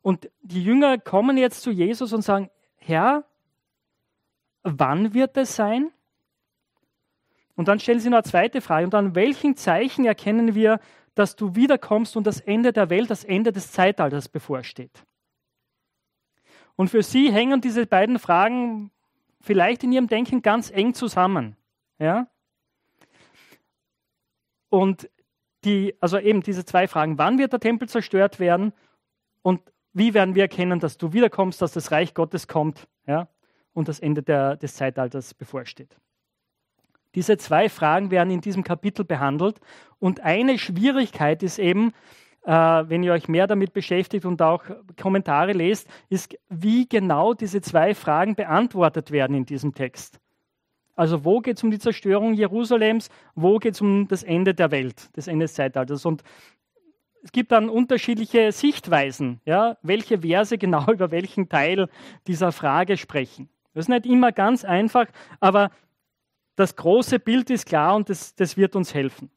und 0.00 0.30
die 0.42 0.62
Jünger 0.62 0.98
kommen 0.98 1.36
jetzt 1.36 1.62
zu 1.62 1.70
Jesus 1.70 2.12
und 2.12 2.22
sagen, 2.22 2.50
Herr, 2.76 3.24
wann 4.62 5.14
wird 5.14 5.36
es 5.36 5.54
sein? 5.56 5.90
Und 7.56 7.68
dann 7.68 7.78
stellen 7.78 8.00
sie 8.00 8.08
noch 8.08 8.18
eine 8.18 8.24
zweite 8.24 8.60
Frage. 8.60 8.86
Und 8.86 8.94
an 8.94 9.14
welchen 9.14 9.56
Zeichen 9.56 10.04
erkennen 10.04 10.54
wir, 10.54 10.80
dass 11.14 11.36
du 11.36 11.54
wiederkommst 11.54 12.16
und 12.16 12.26
das 12.26 12.40
Ende 12.40 12.72
der 12.72 12.90
Welt, 12.90 13.10
das 13.10 13.24
Ende 13.24 13.52
des 13.52 13.70
Zeitalters 13.72 14.28
bevorsteht? 14.28 15.04
Und 16.74 16.88
für 16.88 17.02
sie 17.02 17.30
hängen 17.30 17.60
diese 17.60 17.86
beiden 17.86 18.18
Fragen 18.18 18.90
vielleicht 19.40 19.84
in 19.84 19.92
ihrem 19.92 20.06
Denken 20.06 20.42
ganz 20.42 20.70
eng 20.70 20.94
zusammen. 20.94 21.56
Ja? 21.98 22.28
Und 24.72 25.10
die, 25.66 25.94
also 26.00 26.18
eben 26.18 26.40
diese 26.40 26.64
zwei 26.64 26.88
Fragen, 26.88 27.18
wann 27.18 27.36
wird 27.36 27.52
der 27.52 27.60
Tempel 27.60 27.90
zerstört 27.90 28.40
werden 28.40 28.72
und 29.42 29.60
wie 29.92 30.14
werden 30.14 30.34
wir 30.34 30.44
erkennen, 30.44 30.80
dass 30.80 30.96
du 30.96 31.12
wiederkommst, 31.12 31.60
dass 31.60 31.72
das 31.72 31.92
Reich 31.92 32.14
Gottes 32.14 32.48
kommt 32.48 32.88
ja, 33.06 33.28
und 33.74 33.88
das 33.88 34.00
Ende 34.00 34.22
der, 34.22 34.56
des 34.56 34.74
Zeitalters 34.74 35.34
bevorsteht. 35.34 35.94
Diese 37.14 37.36
zwei 37.36 37.68
Fragen 37.68 38.10
werden 38.10 38.30
in 38.30 38.40
diesem 38.40 38.64
Kapitel 38.64 39.04
behandelt 39.04 39.60
und 39.98 40.20
eine 40.20 40.58
Schwierigkeit 40.58 41.42
ist 41.42 41.58
eben, 41.58 41.92
äh, 42.44 42.50
wenn 42.50 43.02
ihr 43.02 43.12
euch 43.12 43.28
mehr 43.28 43.46
damit 43.46 43.74
beschäftigt 43.74 44.24
und 44.24 44.40
auch 44.40 44.64
Kommentare 44.98 45.52
lest, 45.52 45.86
ist, 46.08 46.34
wie 46.48 46.88
genau 46.88 47.34
diese 47.34 47.60
zwei 47.60 47.94
Fragen 47.94 48.36
beantwortet 48.36 49.10
werden 49.10 49.36
in 49.36 49.44
diesem 49.44 49.74
Text. 49.74 50.21
Also 50.94 51.24
wo 51.24 51.40
geht 51.40 51.56
es 51.56 51.64
um 51.64 51.70
die 51.70 51.78
Zerstörung 51.78 52.34
Jerusalems, 52.34 53.08
wo 53.34 53.58
geht 53.58 53.74
es 53.74 53.80
um 53.80 54.08
das 54.08 54.22
Ende 54.22 54.54
der 54.54 54.70
Welt, 54.70 55.08
das 55.14 55.26
Ende 55.26 55.44
des 55.44 55.54
Zeitalters. 55.54 56.04
Und 56.04 56.22
es 57.22 57.32
gibt 57.32 57.52
dann 57.52 57.68
unterschiedliche 57.68 58.52
Sichtweisen, 58.52 59.40
ja, 59.44 59.78
welche 59.82 60.20
Verse 60.20 60.58
genau 60.58 60.90
über 60.90 61.10
welchen 61.10 61.48
Teil 61.48 61.88
dieser 62.26 62.52
Frage 62.52 62.96
sprechen. 62.96 63.48
Das 63.74 63.84
ist 63.84 63.88
nicht 63.88 64.06
immer 64.06 64.32
ganz 64.32 64.64
einfach, 64.64 65.06
aber 65.40 65.70
das 66.56 66.76
große 66.76 67.18
Bild 67.18 67.48
ist 67.48 67.66
klar 67.66 67.96
und 67.96 68.10
das, 68.10 68.34
das 68.34 68.56
wird 68.58 68.76
uns 68.76 68.92
helfen. 68.92 69.30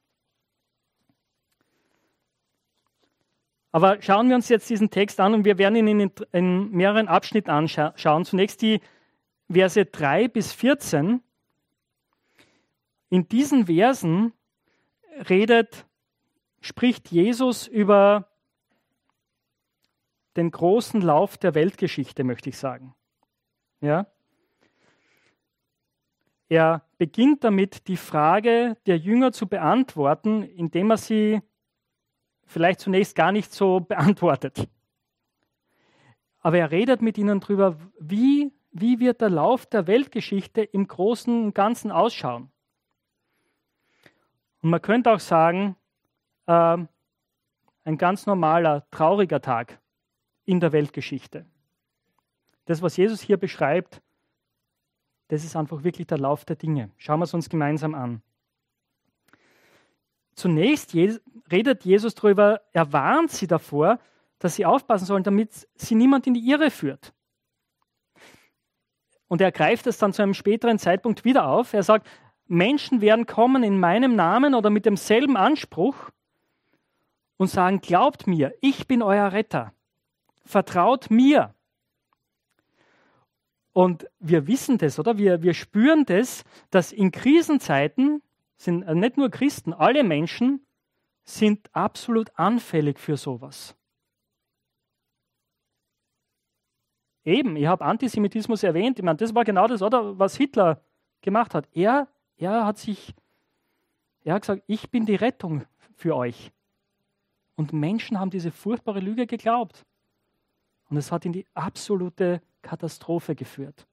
Aber 3.72 4.02
schauen 4.02 4.30
wir 4.30 4.36
uns 4.36 4.50
jetzt 4.50 4.70
diesen 4.70 4.90
Text 4.90 5.20
an 5.20 5.34
und 5.34 5.46
wir 5.46 5.58
werden 5.58 5.76
ihn 5.76 6.00
in, 6.00 6.12
in 6.32 6.72
mehreren 6.72 7.08
Abschnitten 7.08 7.50
anschauen. 7.50 8.24
Zunächst 8.24 8.62
die 8.62 8.80
Verse 9.52 9.86
3 9.86 10.30
bis 10.30 10.54
14 10.54 11.22
in 13.10 13.28
diesen 13.28 13.68
Versen 13.68 14.34
redet, 15.30 15.86
spricht 16.62 17.12
Jesus 17.12 17.68
über 17.68 18.28
den 20.36 20.52
großen 20.52 21.02
Lauf 21.02 21.38
der 21.38 21.56
Weltgeschichte, 21.56 22.24
möchte 22.24 22.50
ich 22.50 22.58
sagen. 22.58 22.94
Ja? 23.82 24.08
Er 26.50 26.84
beginnt 26.98 27.44
damit, 27.44 27.88
die 27.88 27.98
Frage 27.98 28.78
der 28.86 28.98
Jünger 28.98 29.32
zu 29.32 29.48
beantworten, 29.48 30.44
indem 30.44 30.92
er 30.92 30.98
sie 30.98 31.42
vielleicht 32.46 32.80
zunächst 32.80 33.16
gar 33.16 33.32
nicht 33.32 33.52
so 33.52 33.80
beantwortet. 33.80 34.68
Aber 36.40 36.60
er 36.60 36.70
redet 36.70 37.02
mit 37.02 37.18
ihnen 37.18 37.40
darüber, 37.40 37.78
wie, 38.00 38.54
wie 38.72 39.00
wird 39.00 39.22
der 39.22 39.32
Lauf 39.32 39.66
der 39.66 39.88
Weltgeschichte 39.88 40.62
im 40.62 40.88
Großen 40.88 41.46
und 41.46 41.56
Ganzen 41.56 41.92
ausschauen. 41.92 42.52
Und 44.66 44.72
man 44.72 44.82
könnte 44.82 45.12
auch 45.12 45.20
sagen, 45.20 45.76
äh, 46.48 46.78
ein 47.84 47.98
ganz 48.00 48.26
normaler, 48.26 48.90
trauriger 48.90 49.40
Tag 49.40 49.80
in 50.44 50.60
der 50.60 50.72
Weltgeschichte. 50.72 51.46
Das, 52.66 52.82
was 52.82 52.98
Jesus 52.98 53.22
hier 53.22 53.38
beschreibt, 53.38 54.02
das 55.28 55.44
ist 55.44 55.56
einfach 55.56 55.84
wirklich 55.84 56.08
der 56.08 56.18
Lauf 56.18 56.46
der 56.46 56.56
Dinge. 56.56 56.90
Schauen 56.98 57.20
wir 57.20 57.26
es 57.26 57.36
uns 57.36 57.48
gemeinsam 57.48 57.94
an. 57.94 58.24
Zunächst 60.34 60.96
redet 60.96 61.86
Jesus 61.86 62.16
darüber, 62.16 62.62
er 62.74 62.92
warnt 62.92 63.30
sie 63.30 63.46
davor, 63.46 64.00
dass 64.40 64.56
sie 64.56 64.66
aufpassen 64.66 65.06
sollen, 65.06 65.24
damit 65.24 65.68
sie 65.76 65.94
niemand 65.94 66.26
in 66.26 66.34
die 66.34 66.50
Irre 66.50 66.72
führt. 66.72 67.14
Und 69.28 69.42
er 69.42 69.52
greift 69.52 69.86
es 69.86 70.00
dann 70.00 70.12
zu 70.12 70.24
einem 70.24 70.34
späteren 70.34 70.80
Zeitpunkt 70.80 71.24
wieder 71.24 71.48
auf. 71.48 71.76
Er 71.76 71.84
sagt, 71.84 72.08
Menschen 72.48 73.02
werden 73.02 73.26
kommen 73.26 73.64
in 73.64 73.80
meinem 73.80 74.16
Namen 74.16 74.54
oder 74.54 74.70
mit 74.70 74.86
demselben 74.86 75.38
Anspruch 75.38 75.96
und 77.38 77.48
sagen, 77.48 77.82
glaubt 77.82 78.28
mir, 78.28 78.54
ich 78.62 78.88
bin 78.88 79.02
euer 79.02 79.32
Retter. 79.32 79.74
Vertraut 80.46 81.10
mir. 81.10 81.54
Und 83.74 84.08
wir 84.20 84.48
wissen 84.48 84.78
das, 84.78 85.00
oder? 85.00 85.18
Wir, 85.18 85.42
wir 85.42 85.54
spüren 85.54 86.06
das, 86.06 86.44
dass 86.70 86.94
in 86.94 87.12
Krisenzeiten 87.12 88.22
sind 88.58 88.84
äh, 88.84 88.96
nicht 88.96 89.18
nur 89.18 89.30
Christen, 89.30 89.74
alle 89.74 90.04
Menschen 90.04 90.66
sind 91.26 91.70
absolut 91.74 92.32
anfällig 92.36 93.00
für 93.00 93.18
sowas. 93.18 93.76
Eben, 97.26 97.56
ich 97.56 97.66
habe 97.66 97.84
Antisemitismus 97.84 98.62
erwähnt. 98.62 99.00
Ich 99.00 99.04
meine, 99.04 99.18
das 99.18 99.34
war 99.34 99.44
genau 99.44 99.68
das, 99.68 99.82
oder, 99.82 100.18
was 100.20 100.38
Hitler 100.38 100.82
gemacht 101.22 101.56
hat. 101.56 101.68
Er 101.74 102.08
er 102.38 102.66
hat 102.66 102.78
sich, 102.78 103.14
er 104.24 104.36
hat 104.36 104.42
gesagt, 104.44 104.64
ich 104.68 104.90
bin 104.90 105.06
die 105.06 105.16
Rettung 105.16 105.66
für 105.96 106.16
euch. 106.16 106.52
Und 107.56 107.74
Menschen 107.74 108.20
haben 108.20 108.30
diese 108.30 108.52
furchtbare 108.52 109.00
Lüge 109.00 109.28
geglaubt. 109.28 109.86
Und 110.90 110.98
es 110.98 111.12
hat 111.12 111.26
in 111.26 111.34
die 111.34 111.46
absolute 111.54 112.42
Katastrophe 112.62 113.36
geführt. 113.36 113.88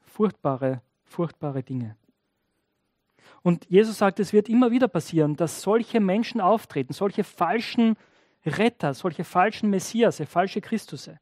Furchtbare, 0.00 0.82
furchtbare 1.04 1.62
Dinge. 1.62 1.96
Und 3.42 3.68
Jesus 3.68 3.98
sagt, 3.98 4.20
es 4.20 4.32
wird 4.32 4.48
immer 4.48 4.70
wieder 4.70 4.88
passieren, 4.88 5.36
dass 5.36 5.62
solche 5.62 6.00
Menschen 6.00 6.40
auftreten, 6.40 6.92
solche 6.92 7.24
falschen 7.24 7.96
Retter, 8.44 8.94
solche 8.94 9.24
falschen 9.24 9.70
Messias, 9.70 10.22
falsche 10.26 10.60
Christusse. 10.60 11.20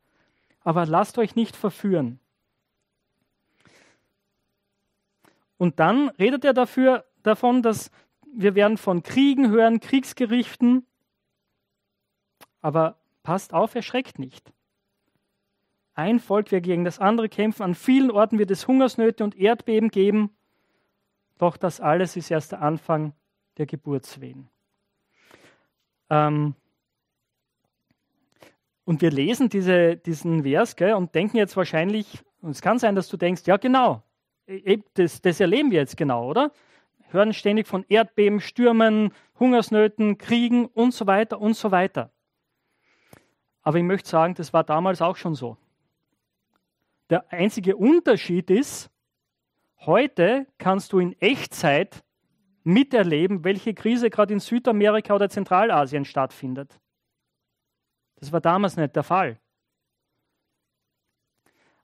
Aber 0.61 0.87
lasst 0.87 1.19
euch 1.19 1.35
nicht 1.35 1.57
verführen. 1.57 2.21
Und 5.57 5.79
dann 5.81 6.09
redet 6.11 6.45
er 6.45 6.53
dafür, 6.53 7.05
davon, 7.23 7.63
dass 7.63 7.91
wir 8.33 8.55
werden 8.55 8.77
von 8.77 9.03
Kriegen 9.03 9.51
hören, 9.51 9.81
Kriegsgerichten. 9.81 10.87
Aber 12.61 12.99
passt 13.23 13.55
auf, 13.55 13.75
erschreckt 13.75 14.19
nicht. 14.19 14.53
Ein 15.95 16.19
Volk 16.19 16.51
wird 16.51 16.65
gegen 16.65 16.85
das 16.85 16.99
andere 16.99 17.29
kämpfen. 17.29 17.63
An 17.63 17.75
vielen 17.75 18.11
Orten 18.11 18.39
wird 18.39 18.51
es 18.51 18.67
Hungersnöte 18.67 19.23
und 19.23 19.37
Erdbeben 19.37 19.91
geben. 19.91 20.31
Doch 21.39 21.57
das 21.57 21.81
alles 21.81 22.17
ist 22.17 22.31
erst 22.31 22.53
der 22.53 22.63
Anfang 22.63 23.13
der 23.59 23.67
Geburtswehen. 23.67 24.49
Ähm 26.11 26.55
und 28.85 29.01
wir 29.01 29.11
lesen 29.11 29.49
diese, 29.49 29.97
diesen 29.97 30.43
Vers 30.43 30.77
gell, 30.77 30.95
und 30.95 31.15
denken 31.15 31.37
jetzt 31.37 31.57
wahrscheinlich, 31.57 32.23
und 32.43 32.51
es 32.51 32.61
kann 32.61 32.79
sein, 32.79 32.95
dass 32.95 33.09
du 33.09 33.17
denkst, 33.17 33.43
ja 33.47 33.57
genau, 33.57 34.03
das, 34.95 35.21
das 35.23 35.41
erleben 35.41 35.71
wir 35.71 35.81
jetzt 35.81 35.97
genau, 35.97 36.29
oder? 36.29 36.53
hören 37.15 37.33
ständig 37.33 37.67
von 37.67 37.87
Erdbeben, 37.89 38.41
Stürmen, 38.41 39.15
Hungersnöten, 39.39 40.19
Kriegen 40.19 40.67
und 40.67 40.93
so 40.93 41.07
weiter 41.07 41.41
und 41.41 41.57
so 41.57 41.71
weiter. 41.71 42.13
Aber 43.63 43.79
ich 43.79 43.85
möchte 43.85 44.11
sagen, 44.11 44.35
das 44.35 44.53
war 44.53 44.65
damals 44.65 45.01
auch 45.01 45.17
schon 45.17 45.35
so. 45.35 45.57
Der 47.09 47.33
einzige 47.33 47.77
Unterschied 47.77 48.51
ist, 48.51 48.91
heute 49.79 50.47
kannst 50.59 50.93
du 50.93 50.99
in 50.99 51.19
Echtzeit 51.21 52.05
miterleben, 52.65 53.45
welche 53.45 53.75
Krise 53.75 54.11
gerade 54.11 54.35
in 54.35 54.41
Südamerika 54.41 55.15
oder 55.15 55.31
Zentralasien 55.31 56.05
stattfindet. 56.05 56.81
Das 58.17 58.33
war 58.33 58.41
damals 58.41 58.77
nicht 58.77 58.97
der 58.97 59.03
Fall. 59.03 59.39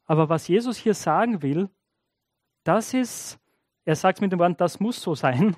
Aber 0.06 0.28
was 0.28 0.48
Jesus 0.48 0.76
hier 0.76 0.94
sagen 0.94 1.42
will, 1.42 1.70
das 2.64 2.94
ist 2.94 3.40
er 3.84 3.96
sagt 3.96 4.20
mit 4.20 4.30
dem 4.30 4.38
Wort, 4.38 4.60
das 4.60 4.80
muss 4.80 5.00
so 5.00 5.14
sein. 5.14 5.56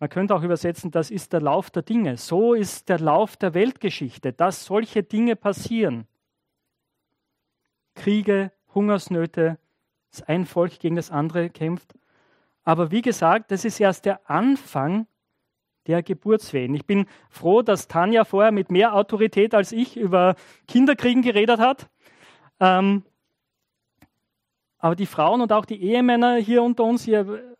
Man 0.00 0.08
könnte 0.08 0.34
auch 0.34 0.42
übersetzen, 0.42 0.90
das 0.90 1.10
ist 1.10 1.32
der 1.32 1.40
Lauf 1.40 1.70
der 1.70 1.82
Dinge. 1.82 2.16
So 2.16 2.54
ist 2.54 2.88
der 2.88 2.98
Lauf 2.98 3.36
der 3.36 3.54
Weltgeschichte, 3.54 4.32
dass 4.32 4.64
solche 4.64 5.02
Dinge 5.02 5.36
passieren. 5.36 6.06
Kriege, 7.94 8.52
Hungersnöte, 8.74 9.58
dass 10.10 10.22
ein 10.22 10.46
Volk 10.46 10.78
gegen 10.78 10.96
das 10.96 11.10
andere 11.10 11.50
kämpft. 11.50 11.94
Aber 12.64 12.90
wie 12.90 13.02
gesagt, 13.02 13.50
das 13.50 13.64
ist 13.64 13.80
erst 13.80 14.04
der 14.04 14.28
Anfang 14.30 15.06
der 15.86 16.02
Geburtswehen. 16.02 16.74
Ich 16.74 16.86
bin 16.86 17.06
froh, 17.30 17.62
dass 17.62 17.88
Tanja 17.88 18.24
vorher 18.24 18.52
mit 18.52 18.70
mehr 18.70 18.94
Autorität 18.94 19.54
als 19.54 19.72
ich 19.72 19.96
über 19.96 20.36
Kinderkriegen 20.66 21.22
geredet 21.22 21.60
hat. 21.60 21.88
Ähm, 22.60 23.04
aber 24.78 24.94
die 24.94 25.06
Frauen 25.06 25.40
und 25.40 25.52
auch 25.52 25.64
die 25.64 25.82
Ehemänner 25.82 26.36
hier 26.36 26.62
unter 26.62 26.84
uns, 26.84 27.02
hier, 27.02 27.56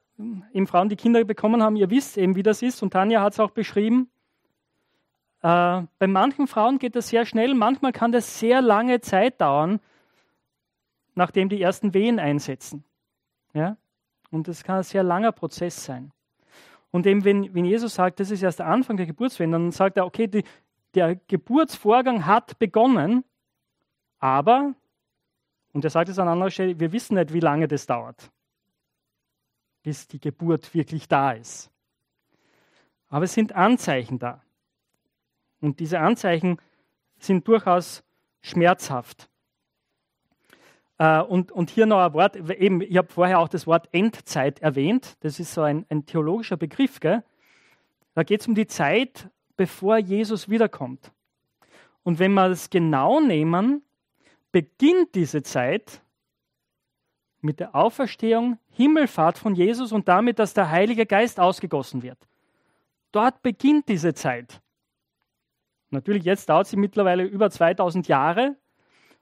eben 0.52 0.66
Frauen, 0.66 0.88
die 0.88 0.96
Kinder 0.96 1.25
bekommen 1.25 1.62
haben, 1.62 1.76
ihr 1.76 1.90
wisst 1.90 2.16
eben, 2.16 2.37
wie 2.37 2.42
das 2.42 2.62
ist. 2.62 2.82
Und 2.82 2.92
Tanja 2.92 3.20
hat 3.20 3.32
es 3.32 3.40
auch 3.40 3.50
beschrieben. 3.50 4.10
Äh, 5.42 5.82
bei 5.98 6.06
manchen 6.06 6.46
Frauen 6.46 6.78
geht 6.78 6.96
das 6.96 7.08
sehr 7.08 7.25
schnell, 7.25 7.54
manchmal 7.54 7.92
kann 7.92 8.12
das 8.12 8.38
sehr 8.38 8.60
lange 8.60 9.00
Zeit 9.00 9.40
dauern, 9.40 9.80
nachdem 11.14 11.48
die 11.48 11.60
ersten 11.60 11.94
Wehen 11.94 12.18
einsetzen. 12.18 12.84
Ja? 13.52 13.76
Und 14.30 14.48
das 14.48 14.64
kann 14.64 14.78
ein 14.78 14.82
sehr 14.82 15.02
langer 15.02 15.32
Prozess 15.32 15.84
sein. 15.84 16.12
Und 16.90 17.06
eben, 17.06 17.25
wenn, 17.25 17.54
wenn 17.54 17.64
Jesus 17.64 17.94
sagt, 17.94 18.18
das 18.18 18.30
ist 18.30 18.42
erst 18.42 18.60
der 18.60 18.66
Anfang 18.66 18.96
der 18.96 19.06
Geburtswehen, 19.06 19.52
dann 19.52 19.70
sagt 19.72 19.96
er, 19.96 20.06
okay, 20.06 20.26
die, 20.26 20.44
der 20.94 21.16
Geburtsvorgang 21.16 22.26
hat 22.26 22.58
begonnen, 22.58 23.25
aber 24.18 24.75
und 25.72 25.84
er 25.84 25.90
sagt 25.90 26.08
es 26.08 26.18
an 26.18 26.28
anderer 26.28 26.50
Stelle, 26.50 26.78
wir 26.80 26.92
wissen 26.92 27.14
nicht, 27.16 27.32
wie 27.32 27.40
lange 27.40 27.68
das 27.68 27.87
dauert, 27.87 28.30
bis 29.82 30.08
die 30.08 30.20
Geburt 30.20 30.75
wirklich 30.75 31.08
da 31.08 31.32
ist. 31.32 31.70
Aber 33.08 33.25
es 33.25 33.34
sind 33.34 33.52
Anzeichen 33.54 34.18
da. 34.18 34.42
Und 35.60 35.80
diese 35.80 35.98
Anzeichen 36.00 36.58
sind 37.18 37.48
durchaus 37.48 38.04
schmerzhaft. 38.42 39.28
Äh, 40.98 41.20
und, 41.22 41.52
und 41.52 41.70
hier 41.70 41.87
noch 41.87 42.00
ein 42.00 42.12
Wort, 42.12 42.37
eben, 42.37 42.80
ich 42.82 42.96
habe 42.96 43.08
vorher 43.08 43.38
auch 43.38 43.48
das 43.48 43.66
Wort 43.66 43.88
Endzeit 43.92 44.60
erwähnt. 44.60 45.16
Das 45.20 45.40
ist 45.40 45.54
so 45.54 45.62
ein, 45.62 45.87
ein 45.88 46.06
theologischer 46.06 46.56
Begriff. 46.56 47.00
Gell? 47.00 47.25
Da 48.14 48.23
geht 48.23 48.40
es 48.40 48.49
um 48.49 48.54
die 48.54 48.66
Zeit, 48.66 49.30
bevor 49.56 49.99
Jesus 49.99 50.49
wiederkommt. 50.49 51.12
Und 52.02 52.19
wenn 52.19 52.32
wir 52.32 52.47
es 52.47 52.71
genau 52.71 53.21
nehmen, 53.21 53.82
beginnt 54.52 55.15
diese 55.15 55.43
Zeit 55.43 56.02
mit 57.41 57.61
der 57.61 57.75
Auferstehung, 57.75 58.58
Himmelfahrt 58.71 59.39
von 59.39 59.54
Jesus 59.54 59.93
und 59.93 60.08
damit, 60.08 60.39
dass 60.39 60.54
der 60.54 60.71
Heilige 60.71 61.06
Geist 61.06 61.39
ausgegossen 61.39 62.02
wird. 62.02 62.19
Dort 63.13 63.43
beginnt 63.43 63.89
diese 63.89 64.15
Zeit. 64.15 64.61
Natürlich, 65.91 66.25
jetzt 66.25 66.49
dauert 66.49 66.67
sie 66.67 66.76
mittlerweile 66.76 67.25
über 67.25 67.50
2000 67.50 68.08
Jahre. 68.08 68.56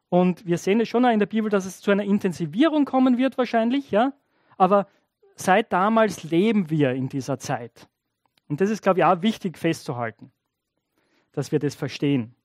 Und 0.09 0.47
wir 0.47 0.59
sehen 0.59 0.81
es 0.81 0.89
schon 0.89 1.05
in 1.05 1.19
der 1.19 1.27
Bibel, 1.27 1.51
dass 1.51 1.67
es 1.67 1.81
zu 1.81 1.91
einer 1.91 2.05
Intensivierung 2.05 2.85
kommen 2.85 3.19
wird, 3.19 3.39
wahrscheinlich. 3.39 3.91
Ja? 3.91 4.13
Aber 4.57 4.89
seit 5.35 5.73
damals 5.73 6.25
leben 6.25 6.71
wir 6.71 6.93
in 6.93 7.09
dieser 7.09 7.39
Zeit. 7.39 7.89
Und 8.49 8.61
das 8.61 8.71
ist, 8.71 8.83
glaube 8.83 9.01
ich, 9.01 9.05
auch 9.05 9.23
wichtig 9.23 9.59
festzuhalten, 9.59 10.31
dass 11.33 11.51
wir 11.53 11.59
das 11.59 11.75
verstehen. 11.75 12.36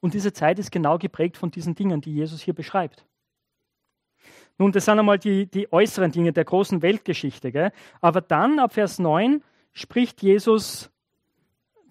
Und 0.00 0.14
diese 0.14 0.32
Zeit 0.32 0.58
ist 0.58 0.70
genau 0.70 0.98
geprägt 0.98 1.36
von 1.36 1.50
diesen 1.50 1.74
Dingen, 1.74 2.00
die 2.00 2.14
Jesus 2.14 2.40
hier 2.40 2.54
beschreibt. 2.54 3.06
Nun, 4.58 4.72
das 4.72 4.84
sind 4.84 4.98
einmal 4.98 5.18
die, 5.18 5.46
die 5.46 5.72
äußeren 5.72 6.10
Dinge 6.10 6.32
der 6.32 6.44
großen 6.44 6.82
Weltgeschichte. 6.82 7.52
Gell? 7.52 7.72
Aber 8.00 8.20
dann, 8.20 8.58
ab 8.58 8.74
Vers 8.74 8.98
9, 8.98 9.42
spricht 9.72 10.22
Jesus 10.22 10.90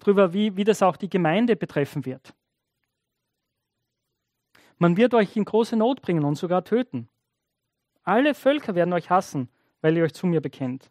darüber, 0.00 0.32
wie, 0.32 0.56
wie 0.56 0.64
das 0.64 0.82
auch 0.82 0.96
die 0.96 1.08
Gemeinde 1.08 1.56
betreffen 1.56 2.04
wird. 2.04 2.34
Man 4.78 4.96
wird 4.96 5.14
euch 5.14 5.36
in 5.36 5.44
große 5.44 5.76
Not 5.76 6.02
bringen 6.02 6.24
und 6.24 6.36
sogar 6.36 6.64
töten. 6.64 7.08
Alle 8.04 8.34
Völker 8.34 8.74
werden 8.74 8.92
euch 8.92 9.10
hassen, 9.10 9.48
weil 9.80 9.96
ihr 9.96 10.04
euch 10.04 10.14
zu 10.14 10.26
mir 10.26 10.40
bekennt 10.40 10.90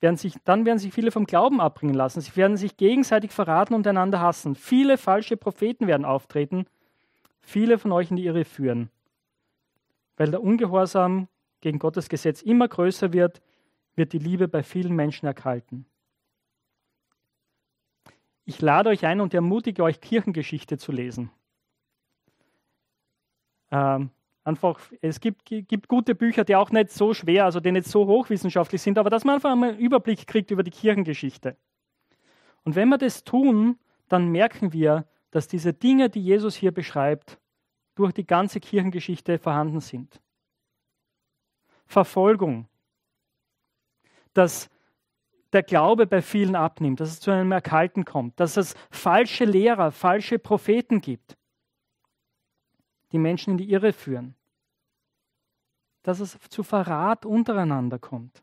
werden 0.00 0.16
sich, 0.16 0.34
dann 0.44 0.66
werden 0.66 0.78
sich 0.78 0.92
viele 0.92 1.10
vom 1.10 1.24
Glauben 1.24 1.60
abbringen 1.60 1.94
lassen. 1.94 2.20
Sie 2.20 2.36
werden 2.36 2.56
sich 2.56 2.76
gegenseitig 2.76 3.32
verraten 3.32 3.74
und 3.74 3.86
einander 3.86 4.20
hassen. 4.20 4.54
Viele 4.54 4.98
falsche 4.98 5.36
Propheten 5.36 5.86
werden 5.86 6.04
auftreten, 6.04 6.66
viele 7.40 7.78
von 7.78 7.92
euch 7.92 8.10
in 8.10 8.16
die 8.16 8.26
Irre 8.26 8.44
führen. 8.44 8.90
Weil 10.16 10.30
der 10.30 10.42
Ungehorsam 10.42 11.28
gegen 11.60 11.78
Gottes 11.78 12.08
Gesetz 12.08 12.42
immer 12.42 12.68
größer 12.68 13.12
wird, 13.12 13.42
wird 13.94 14.12
die 14.12 14.18
Liebe 14.18 14.48
bei 14.48 14.62
vielen 14.62 14.94
Menschen 14.94 15.26
erkalten. 15.26 15.86
Ich 18.44 18.60
lade 18.60 18.90
euch 18.90 19.04
ein 19.04 19.20
und 19.20 19.34
ermutige 19.34 19.82
euch, 19.82 20.00
Kirchengeschichte 20.00 20.78
zu 20.78 20.92
lesen. 20.92 21.30
Ähm, 23.72 24.10
einfach, 24.46 24.78
es 25.00 25.20
gibt, 25.20 25.44
gibt 25.44 25.88
gute 25.88 26.14
Bücher, 26.14 26.44
die 26.44 26.54
auch 26.54 26.70
nicht 26.70 26.90
so 26.90 27.12
schwer, 27.14 27.44
also 27.44 27.58
die 27.58 27.72
nicht 27.72 27.88
so 27.88 28.06
hochwissenschaftlich 28.06 28.80
sind, 28.80 28.96
aber 28.96 29.10
dass 29.10 29.24
man 29.24 29.36
einfach 29.36 29.50
einen 29.50 29.76
Überblick 29.78 30.26
kriegt 30.26 30.50
über 30.50 30.62
die 30.62 30.70
Kirchengeschichte. 30.70 31.56
Und 32.64 32.76
wenn 32.76 32.88
wir 32.88 32.98
das 32.98 33.24
tun, 33.24 33.78
dann 34.08 34.28
merken 34.28 34.72
wir, 34.72 35.06
dass 35.32 35.48
diese 35.48 35.72
Dinge, 35.72 36.08
die 36.10 36.22
Jesus 36.22 36.54
hier 36.54 36.72
beschreibt, 36.72 37.38
durch 37.96 38.12
die 38.12 38.26
ganze 38.26 38.60
Kirchengeschichte 38.60 39.38
vorhanden 39.38 39.80
sind. 39.80 40.20
Verfolgung, 41.86 42.68
dass 44.32 44.70
der 45.52 45.62
Glaube 45.62 46.06
bei 46.06 46.22
vielen 46.22 46.54
abnimmt, 46.54 47.00
dass 47.00 47.10
es 47.10 47.20
zu 47.20 47.30
einem 47.30 47.50
Erkalten 47.50 48.04
kommt, 48.04 48.38
dass 48.38 48.56
es 48.56 48.74
falsche 48.90 49.44
Lehrer, 49.44 49.90
falsche 49.90 50.38
Propheten 50.38 51.00
gibt 51.00 51.36
die 53.12 53.18
Menschen 53.18 53.52
in 53.52 53.58
die 53.58 53.70
Irre 53.70 53.92
führen. 53.92 54.34
Dass 56.02 56.20
es 56.20 56.38
zu 56.48 56.62
Verrat 56.62 57.26
untereinander 57.26 57.98
kommt. 57.98 58.42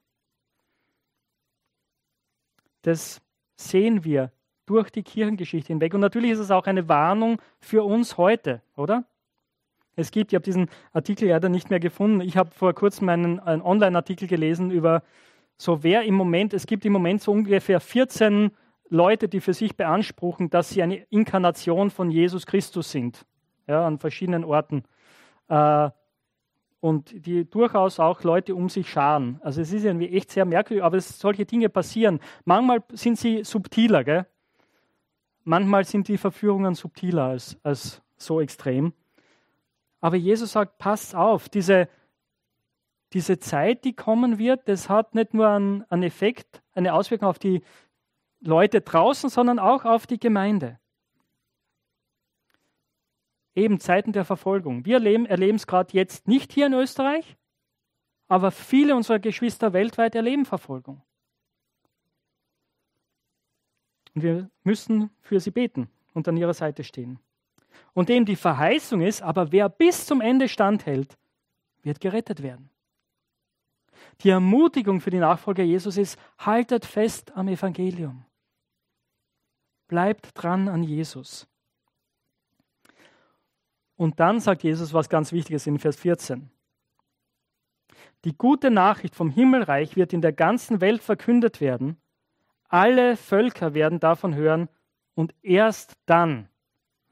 Das 2.81 3.21
sehen 3.55 4.03
wir 4.03 4.31
durch 4.65 4.89
die 4.89 5.03
Kirchengeschichte 5.03 5.67
hinweg. 5.67 5.93
Und 5.93 6.01
natürlich 6.01 6.31
ist 6.31 6.39
es 6.39 6.51
auch 6.51 6.65
eine 6.65 6.87
Warnung 6.89 7.41
für 7.59 7.83
uns 7.83 8.17
heute, 8.17 8.61
oder? 8.75 9.05
Es 9.95 10.11
gibt, 10.11 10.31
ich 10.31 10.35
habe 10.35 10.43
diesen 10.43 10.69
Artikel 10.91 11.29
leider 11.29 11.49
nicht 11.49 11.69
mehr 11.69 11.79
gefunden. 11.79 12.21
Ich 12.21 12.35
habe 12.35 12.51
vor 12.51 12.73
kurzem 12.73 13.07
einen, 13.09 13.39
einen 13.39 13.61
Online-Artikel 13.61 14.27
gelesen 14.27 14.71
über 14.71 15.03
so 15.55 15.83
wer 15.83 16.03
im 16.03 16.15
Moment, 16.15 16.53
es 16.53 16.65
gibt 16.65 16.83
im 16.83 16.93
Moment 16.93 17.21
so 17.21 17.31
ungefähr 17.31 17.79
14 17.79 18.51
Leute, 18.89 19.29
die 19.29 19.39
für 19.39 19.53
sich 19.53 19.77
beanspruchen, 19.77 20.49
dass 20.49 20.69
sie 20.69 20.81
eine 20.81 20.95
Inkarnation 21.09 21.91
von 21.91 22.09
Jesus 22.09 22.45
Christus 22.45 22.91
sind 22.91 23.25
ja, 23.67 23.85
an 23.85 23.99
verschiedenen 23.99 24.43
Orten. 24.43 24.83
Äh, 25.47 25.89
und 26.79 27.25
die 27.25 27.49
durchaus 27.49 27.99
auch 27.99 28.23
Leute 28.23 28.55
um 28.55 28.67
sich 28.67 28.89
scharen. 28.89 29.39
Also 29.41 29.61
es 29.61 29.71
ist 29.71 29.85
irgendwie 29.85 30.09
echt 30.09 30.31
sehr 30.31 30.43
merkwürdig, 30.43 30.83
aber 30.83 30.97
es, 30.97 31.17
solche 31.17 31.45
Dinge 31.45 31.69
passieren. 31.69 32.19
Manchmal 32.43 32.83
sind 32.91 33.17
sie 33.17 33.43
subtiler, 33.43 34.03
gell? 34.03 34.25
manchmal 35.43 35.83
sind 35.85 36.07
die 36.07 36.17
Verführungen 36.17 36.75
subtiler 36.75 37.25
als, 37.25 37.57
als 37.63 38.01
so 38.17 38.41
extrem. 38.41 38.93
Aber 40.01 40.15
Jesus 40.15 40.53
sagt, 40.53 40.77
passt 40.77 41.15
auf, 41.15 41.49
diese, 41.49 41.87
diese 43.13 43.39
Zeit, 43.39 43.85
die 43.85 43.93
kommen 43.93 44.37
wird, 44.37 44.67
das 44.67 44.89
hat 44.89 45.15
nicht 45.15 45.33
nur 45.33 45.47
einen, 45.47 45.83
einen 45.89 46.03
Effekt, 46.03 46.61
eine 46.73 46.93
Auswirkung 46.93 47.29
auf 47.29 47.39
die 47.39 47.61
Leute 48.41 48.81
draußen, 48.81 49.29
sondern 49.29 49.59
auch 49.59 49.85
auf 49.85 50.07
die 50.07 50.19
Gemeinde. 50.19 50.79
Eben 53.55 53.79
Zeiten 53.79 54.13
der 54.13 54.25
Verfolgung. 54.25 54.85
Wir 54.85 54.97
erleben 54.97 55.55
es 55.55 55.67
gerade 55.67 55.93
jetzt 55.93 56.27
nicht 56.27 56.51
hier 56.51 56.67
in 56.67 56.73
Österreich, 56.73 57.37
aber 58.27 58.51
viele 58.51 58.95
unserer 58.95 59.19
Geschwister 59.19 59.73
weltweit 59.73 60.15
erleben 60.15 60.45
Verfolgung. 60.45 61.01
Und 64.15 64.23
wir 64.23 64.49
müssen 64.63 65.09
für 65.21 65.39
sie 65.39 65.51
beten 65.51 65.89
und 66.13 66.27
an 66.27 66.37
ihrer 66.37 66.53
Seite 66.53 66.83
stehen. 66.83 67.19
Und 67.93 68.09
dem 68.09 68.25
die 68.25 68.35
Verheißung 68.35 69.01
ist, 69.01 69.21
aber 69.21 69.51
wer 69.51 69.69
bis 69.69 70.05
zum 70.05 70.21
Ende 70.21 70.47
standhält, 70.47 71.17
wird 71.81 71.99
gerettet 71.99 72.41
werden. 72.41 72.69
Die 74.21 74.29
Ermutigung 74.29 75.01
für 75.01 75.09
die 75.09 75.19
Nachfolger 75.19 75.63
Jesus 75.63 75.97
ist, 75.97 76.19
haltet 76.37 76.85
fest 76.85 77.35
am 77.35 77.47
Evangelium. 77.47 78.25
Bleibt 79.87 80.29
dran 80.33 80.67
an 80.67 80.83
Jesus. 80.83 81.47
Und 84.03 84.19
dann 84.19 84.41
sagt 84.41 84.63
Jesus 84.63 84.93
was 84.93 85.07
ganz 85.07 85.31
Wichtiges 85.31 85.65
in 85.65 85.79
Vers 85.79 85.95
14. 85.95 86.49
Die 88.25 88.37
gute 88.37 88.69
Nachricht 88.69 89.15
vom 89.15 89.29
Himmelreich 89.29 89.95
wird 89.95 90.11
in 90.11 90.19
der 90.19 90.33
ganzen 90.33 90.81
Welt 90.81 91.01
verkündet 91.01 91.61
werden. 91.61 91.95
Alle 92.67 93.15
Völker 93.15 93.73
werden 93.73 94.01
davon 94.01 94.35
hören 94.35 94.67
und 95.15 95.33
erst 95.41 95.93
dann 96.05 96.49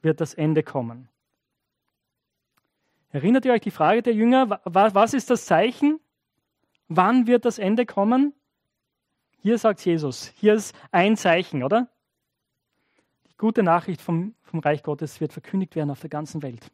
wird 0.01 0.19
das 0.19 0.33
Ende 0.33 0.63
kommen. 0.63 1.07
Erinnert 3.11 3.45
ihr 3.45 3.53
euch 3.53 3.61
die 3.61 3.71
Frage 3.71 4.01
der 4.01 4.13
Jünger, 4.13 4.59
was 4.65 5.13
ist 5.13 5.29
das 5.29 5.45
Zeichen? 5.45 5.97
Wann 6.89 7.25
wird 7.25 7.45
das 7.45 7.57
Ende 7.57 7.85
kommen? 7.85 8.33
Hier 9.39 9.57
sagt 9.57 9.79
Jesus, 9.85 10.27
hier 10.35 10.55
ist 10.55 10.75
ein 10.91 11.15
Zeichen, 11.15 11.63
oder? 11.63 11.87
Die 13.29 13.37
gute 13.37 13.63
Nachricht 13.63 14.01
vom, 14.01 14.35
vom 14.41 14.59
Reich 14.59 14.83
Gottes 14.83 15.21
wird 15.21 15.31
verkündigt 15.31 15.77
werden 15.77 15.89
auf 15.89 16.01
der 16.01 16.09
ganzen 16.09 16.41
Welt. 16.41 16.69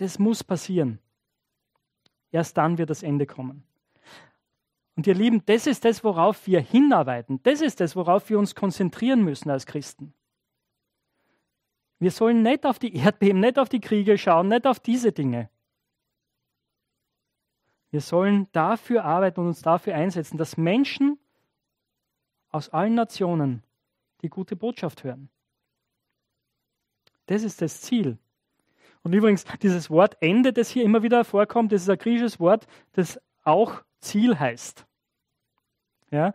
Das 0.00 0.18
muss 0.18 0.42
passieren. 0.42 0.98
Erst 2.32 2.56
dann 2.56 2.78
wird 2.78 2.88
das 2.88 3.02
Ende 3.02 3.26
kommen. 3.26 3.64
Und 4.96 5.06
ihr 5.06 5.14
Lieben, 5.14 5.44
das 5.44 5.66
ist 5.66 5.84
das, 5.84 6.02
worauf 6.02 6.46
wir 6.46 6.58
hinarbeiten. 6.60 7.42
Das 7.42 7.60
ist 7.60 7.80
das, 7.80 7.94
worauf 7.96 8.30
wir 8.30 8.38
uns 8.38 8.54
konzentrieren 8.54 9.22
müssen 9.22 9.50
als 9.50 9.66
Christen. 9.66 10.14
Wir 11.98 12.10
sollen 12.10 12.42
nicht 12.42 12.64
auf 12.64 12.78
die 12.78 12.96
Erdbeben, 12.96 13.40
nicht 13.40 13.58
auf 13.58 13.68
die 13.68 13.80
Kriege 13.80 14.16
schauen, 14.16 14.48
nicht 14.48 14.66
auf 14.66 14.80
diese 14.80 15.12
Dinge. 15.12 15.50
Wir 17.90 18.00
sollen 18.00 18.48
dafür 18.52 19.04
arbeiten 19.04 19.40
und 19.40 19.48
uns 19.48 19.60
dafür 19.60 19.94
einsetzen, 19.94 20.38
dass 20.38 20.56
Menschen 20.56 21.18
aus 22.48 22.70
allen 22.70 22.94
Nationen 22.94 23.62
die 24.22 24.30
gute 24.30 24.56
Botschaft 24.56 25.04
hören. 25.04 25.28
Das 27.26 27.42
ist 27.42 27.60
das 27.60 27.82
Ziel. 27.82 28.16
Und 29.02 29.14
übrigens, 29.14 29.44
dieses 29.62 29.90
Wort 29.90 30.16
Ende, 30.20 30.52
das 30.52 30.68
hier 30.68 30.84
immer 30.84 31.02
wieder 31.02 31.24
vorkommt, 31.24 31.72
das 31.72 31.82
ist 31.82 31.90
ein 31.90 31.98
griechisches 31.98 32.38
Wort, 32.38 32.66
das 32.92 33.20
auch 33.42 33.82
Ziel 34.00 34.38
heißt. 34.38 34.86
Ja? 36.10 36.34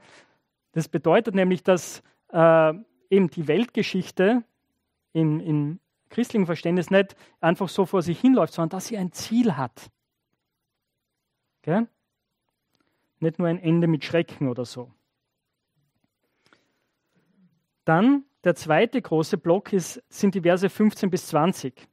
Das 0.71 0.87
bedeutet 0.87 1.35
nämlich, 1.35 1.63
dass 1.63 2.01
äh, 2.29 2.73
eben 3.09 3.29
die 3.29 3.47
Weltgeschichte 3.47 4.43
im, 5.13 5.39
im 5.39 5.79
christlichen 6.09 6.45
Verständnis 6.45 6.89
nicht 6.89 7.15
einfach 7.39 7.69
so 7.69 7.85
vor 7.85 8.01
sich 8.01 8.19
hinläuft, 8.19 8.53
sondern 8.53 8.69
dass 8.77 8.87
sie 8.87 8.97
ein 8.97 9.11
Ziel 9.11 9.57
hat. 9.57 9.89
Gell? 11.61 11.87
Nicht 13.19 13.39
nur 13.39 13.47
ein 13.47 13.59
Ende 13.59 13.87
mit 13.87 14.03
Schrecken 14.03 14.49
oder 14.49 14.65
so. 14.65 14.91
Dann 17.85 18.25
der 18.43 18.55
zweite 18.55 19.01
große 19.01 19.37
Block 19.37 19.73
ist, 19.73 20.03
sind 20.09 20.35
die 20.35 20.41
Verse 20.41 20.69
15 20.69 21.09
bis 21.09 21.27
20. 21.27 21.87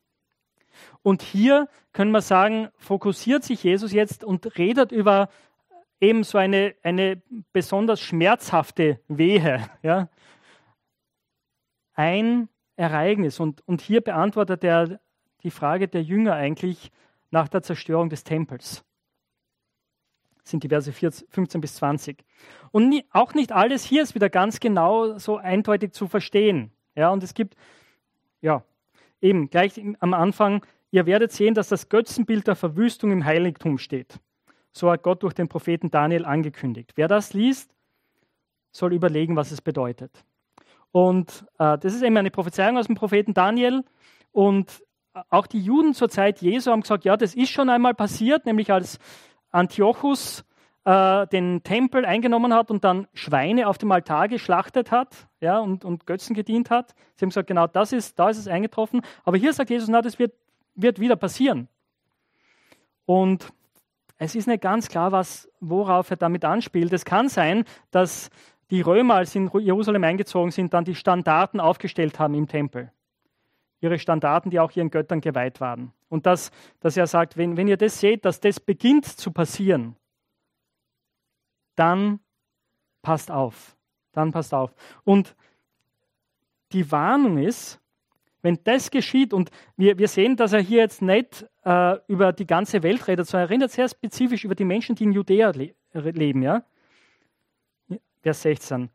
Und 1.02 1.22
hier 1.22 1.68
können 1.92 2.10
wir 2.10 2.20
sagen, 2.20 2.68
fokussiert 2.76 3.44
sich 3.44 3.62
Jesus 3.62 3.92
jetzt 3.92 4.24
und 4.24 4.58
redet 4.58 4.92
über 4.92 5.28
eben 6.00 6.24
so 6.24 6.36
eine, 6.36 6.74
eine 6.82 7.22
besonders 7.52 8.00
schmerzhafte 8.00 9.00
Wehe. 9.08 9.68
Ja? 9.82 10.08
Ein 11.94 12.48
Ereignis. 12.76 13.38
Und, 13.38 13.66
und 13.68 13.80
hier 13.80 14.00
beantwortet 14.00 14.64
er 14.64 15.00
die 15.42 15.50
Frage 15.50 15.88
der 15.88 16.02
Jünger 16.02 16.34
eigentlich 16.34 16.90
nach 17.30 17.48
der 17.48 17.62
Zerstörung 17.62 18.08
des 18.08 18.24
Tempels. 18.24 18.84
Das 20.42 20.50
sind 20.50 20.64
die 20.64 20.68
Verse 20.68 20.92
15 20.92 21.60
bis 21.60 21.76
20. 21.76 22.24
Und 22.72 22.88
nie, 22.88 23.04
auch 23.10 23.34
nicht 23.34 23.52
alles 23.52 23.84
hier 23.84 24.02
ist 24.02 24.14
wieder 24.14 24.28
ganz 24.28 24.58
genau 24.58 25.18
so 25.18 25.36
eindeutig 25.36 25.92
zu 25.92 26.08
verstehen. 26.08 26.72
Ja, 26.94 27.10
und 27.10 27.22
es 27.22 27.34
gibt, 27.34 27.54
ja, 28.40 28.64
eben 29.22 29.48
gleich 29.48 29.80
am 30.00 30.12
Anfang, 30.12 30.66
ihr 30.90 31.06
werdet 31.06 31.32
sehen, 31.32 31.54
dass 31.54 31.68
das 31.68 31.88
Götzenbild 31.88 32.46
der 32.46 32.56
Verwüstung 32.56 33.10
im 33.12 33.24
Heiligtum 33.24 33.78
steht. 33.78 34.18
So 34.72 34.90
hat 34.90 35.02
Gott 35.02 35.22
durch 35.22 35.34
den 35.34 35.48
Propheten 35.48 35.90
Daniel 35.90 36.24
angekündigt. 36.24 36.92
Wer 36.96 37.08
das 37.08 37.32
liest, 37.32 37.74
soll 38.70 38.92
überlegen, 38.92 39.36
was 39.36 39.50
es 39.50 39.60
bedeutet. 39.60 40.24
Und 40.90 41.46
äh, 41.58 41.78
das 41.78 41.94
ist 41.94 42.02
eben 42.02 42.16
eine 42.16 42.30
Prophezeiung 42.30 42.76
aus 42.76 42.86
dem 42.86 42.96
Propheten 42.96 43.34
Daniel. 43.34 43.84
Und 44.32 44.82
auch 45.28 45.46
die 45.46 45.60
Juden 45.60 45.94
zur 45.94 46.08
Zeit 46.08 46.40
Jesu 46.40 46.70
haben 46.70 46.80
gesagt, 46.80 47.04
ja, 47.04 47.16
das 47.16 47.34
ist 47.34 47.50
schon 47.50 47.68
einmal 47.68 47.94
passiert, 47.94 48.46
nämlich 48.46 48.72
als 48.72 48.98
Antiochus 49.50 50.44
äh, 50.84 51.26
den 51.28 51.62
Tempel 51.62 52.04
eingenommen 52.04 52.52
hat 52.52 52.70
und 52.70 52.84
dann 52.84 53.06
Schweine 53.14 53.68
auf 53.68 53.78
dem 53.78 53.92
Altar 53.92 54.28
geschlachtet 54.28 54.90
hat 54.90 55.28
ja, 55.40 55.58
und, 55.58 55.84
und 55.84 56.06
Götzen 56.06 56.34
gedient 56.34 56.70
hat. 56.70 56.94
Sie 57.16 57.24
haben 57.24 57.30
gesagt, 57.30 57.48
genau 57.48 57.66
das 57.66 57.92
ist, 57.92 58.18
da 58.18 58.30
ist 58.30 58.38
es 58.38 58.48
eingetroffen. 58.48 59.02
Aber 59.24 59.36
hier 59.36 59.52
sagt 59.52 59.70
Jesus, 59.70 59.88
na, 59.88 60.02
das 60.02 60.18
wird, 60.18 60.32
wird 60.74 60.98
wieder 60.98 61.16
passieren. 61.16 61.68
Und 63.04 63.52
es 64.18 64.34
ist 64.34 64.46
nicht 64.46 64.62
ganz 64.62 64.88
klar, 64.88 65.12
was, 65.12 65.48
worauf 65.60 66.10
er 66.10 66.16
damit 66.16 66.44
anspielt. 66.44 66.92
Es 66.92 67.04
kann 67.04 67.28
sein, 67.28 67.64
dass 67.90 68.30
die 68.70 68.80
Römer, 68.80 69.16
als 69.16 69.32
sie 69.32 69.38
in 69.40 69.50
Jerusalem 69.60 70.04
eingezogen 70.04 70.50
sind, 70.50 70.72
dann 70.74 70.84
die 70.84 70.94
Standarten 70.94 71.60
aufgestellt 71.60 72.18
haben 72.18 72.34
im 72.34 72.48
Tempel. 72.48 72.90
Ihre 73.80 73.98
Standarten, 73.98 74.50
die 74.50 74.60
auch 74.60 74.70
ihren 74.72 74.90
Göttern 74.90 75.20
geweiht 75.20 75.60
waren. 75.60 75.92
Und 76.08 76.26
dass, 76.26 76.52
dass 76.80 76.96
er 76.96 77.06
sagt, 77.06 77.36
wenn, 77.36 77.56
wenn 77.56 77.68
ihr 77.68 77.76
das 77.76 78.00
seht, 78.00 78.24
dass 78.24 78.40
das 78.40 78.60
beginnt 78.60 79.06
zu 79.06 79.32
passieren, 79.32 79.96
dann 81.76 82.20
passt 83.02 83.30
auf. 83.30 83.76
Dann 84.12 84.32
passt 84.32 84.52
auf. 84.54 84.74
Und 85.04 85.34
die 86.72 86.90
Warnung 86.90 87.38
ist, 87.38 87.80
wenn 88.42 88.58
das 88.64 88.90
geschieht, 88.90 89.32
und 89.32 89.50
wir, 89.76 89.98
wir 89.98 90.08
sehen, 90.08 90.36
dass 90.36 90.52
er 90.52 90.60
hier 90.60 90.78
jetzt 90.78 91.00
nicht 91.00 91.46
äh, 91.64 91.96
über 92.08 92.32
die 92.32 92.46
ganze 92.46 92.82
Welt 92.82 93.06
redet, 93.06 93.26
sondern 93.26 93.48
er 93.48 93.50
redet 93.50 93.70
sehr 93.70 93.88
spezifisch 93.88 94.44
über 94.44 94.54
die 94.54 94.64
Menschen, 94.64 94.96
die 94.96 95.04
in 95.04 95.12
Judäa 95.12 95.50
le 95.50 95.74
leben. 95.92 96.42
Ja? 96.42 96.64
Vers 98.22 98.42
16. 98.42 98.90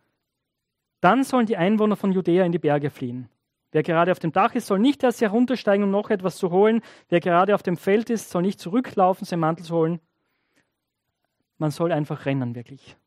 Dann 0.99 1.23
sollen 1.23 1.45
die 1.45 1.57
Einwohner 1.57 1.95
von 1.95 2.11
Judäa 2.11 2.43
in 2.43 2.51
die 2.51 2.59
Berge 2.59 2.89
fliehen. 2.89 3.29
Wer 3.71 3.83
gerade 3.83 4.11
auf 4.11 4.19
dem 4.19 4.31
Dach 4.31 4.55
ist, 4.55 4.67
soll 4.67 4.79
nicht 4.79 5.03
erst 5.03 5.21
heruntersteigen, 5.21 5.83
um 5.83 5.91
noch 5.91 6.09
etwas 6.09 6.37
zu 6.37 6.51
holen. 6.51 6.81
Wer 7.09 7.19
gerade 7.19 7.53
auf 7.53 7.63
dem 7.63 7.77
Feld 7.77 8.09
ist, 8.09 8.29
soll 8.29 8.41
nicht 8.41 8.59
zurücklaufen, 8.59 9.25
seinen 9.25 9.41
Mantel 9.41 9.65
zu 9.65 9.75
holen. 9.75 9.99
Man 11.57 11.71
soll 11.71 11.91
einfach 11.91 12.25
rennen, 12.25 12.55
wirklich. 12.55 12.97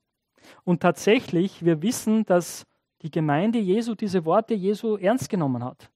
Und 0.65 0.81
tatsächlich, 0.81 1.65
wir 1.65 1.83
wissen, 1.83 2.25
dass 2.25 2.67
die 3.03 3.11
Gemeinde 3.11 3.59
Jesu 3.59 3.95
diese 3.95 4.25
Worte 4.25 4.55
Jesu 4.55 4.97
ernst 4.97 5.29
genommen 5.29 5.65
hat. 5.65 5.91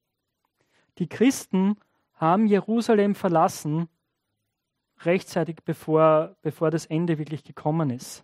Die 0.97 1.07
Christen 1.07 1.77
haben 2.13 2.47
Jerusalem 2.47 3.15
verlassen, 3.15 3.89
rechtzeitig 5.01 5.57
bevor, 5.65 6.35
bevor 6.41 6.71
das 6.71 6.85
Ende 6.85 7.17
wirklich 7.17 7.43
gekommen 7.43 7.89
ist. 7.89 8.23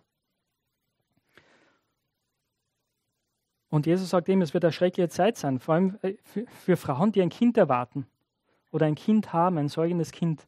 Und 3.68 3.86
Jesus 3.86 4.10
sagt 4.10 4.28
ihm, 4.28 4.42
es 4.42 4.52
wird 4.52 4.64
eine 4.64 4.72
schreckliche 4.72 5.08
Zeit 5.08 5.38
sein, 5.38 5.58
vor 5.58 5.74
allem 5.74 5.98
äh, 6.02 6.14
für, 6.22 6.46
für 6.46 6.76
Frauen, 6.76 7.12
die 7.12 7.22
ein 7.22 7.30
Kind 7.30 7.56
erwarten 7.56 8.06
oder 8.70 8.86
ein 8.86 8.94
Kind 8.94 9.32
haben, 9.32 9.56
ein 9.56 9.68
säugendes 9.68 10.12
Kind. 10.12 10.46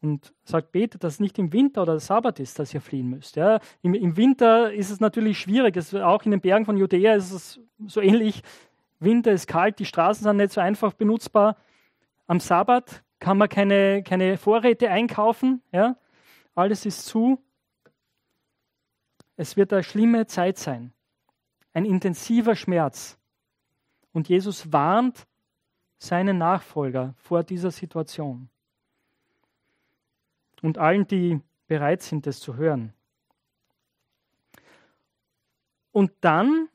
Und 0.00 0.32
sagt, 0.44 0.70
betet, 0.70 1.02
dass 1.02 1.14
es 1.14 1.20
nicht 1.20 1.38
im 1.38 1.52
Winter 1.52 1.82
oder 1.82 1.98
Sabbat 1.98 2.38
ist, 2.38 2.58
dass 2.58 2.72
ihr 2.72 2.80
fliehen 2.80 3.08
müsst. 3.08 3.34
Ja, 3.34 3.58
im, 3.82 3.94
im, 3.94 4.16
Winter 4.16 4.72
ist 4.72 4.90
es 4.90 5.00
natürlich 5.00 5.40
schwierig. 5.40 5.76
Es, 5.76 5.92
auch 5.92 6.22
in 6.22 6.30
den 6.30 6.40
Bergen 6.40 6.64
von 6.64 6.76
Judäa 6.76 7.14
ist 7.14 7.32
es 7.32 7.60
so 7.86 8.00
ähnlich. 8.00 8.42
Winter 9.00 9.32
ist 9.32 9.48
kalt, 9.48 9.78
die 9.80 9.84
Straßen 9.84 10.22
sind 10.22 10.36
nicht 10.36 10.52
so 10.52 10.60
einfach 10.60 10.92
benutzbar. 10.92 11.56
Am 12.28 12.38
Sabbat 12.38 13.02
kann 13.18 13.38
man 13.38 13.48
keine, 13.48 14.02
keine 14.04 14.36
Vorräte 14.36 14.90
einkaufen. 14.90 15.62
Ja? 15.72 15.96
Alles 16.54 16.86
ist 16.86 17.06
zu. 17.06 17.42
Es 19.36 19.56
wird 19.56 19.72
eine 19.72 19.84
schlimme 19.84 20.26
Zeit 20.26 20.58
sein, 20.58 20.92
ein 21.72 21.84
intensiver 21.84 22.56
Schmerz. 22.56 23.18
Und 24.12 24.28
Jesus 24.28 24.72
warnt 24.72 25.26
seinen 25.98 26.38
Nachfolger 26.38 27.14
vor 27.16 27.44
dieser 27.44 27.70
Situation 27.70 28.48
und 30.62 30.78
allen, 30.78 31.06
die 31.06 31.40
bereit 31.66 32.02
sind, 32.02 32.26
es 32.26 32.40
zu 32.40 32.56
hören. 32.56 32.92
Und 35.92 36.12
dann, 36.20 36.68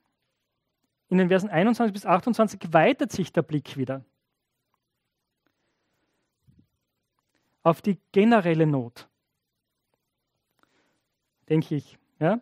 in 1.10 1.18
den 1.18 1.30
Versen 1.30 1.50
21 1.50 1.94
bis 1.94 2.06
28, 2.06 2.74
weitet 2.74 3.12
sich 3.12 3.32
der 3.32 3.42
Blick 3.42 3.78
wieder 3.78 4.04
auf 7.64 7.82
die 7.82 7.98
generelle 8.12 8.68
Not, 8.68 9.08
denke 11.50 11.76
ich. 11.76 11.98
Ja? 12.20 12.42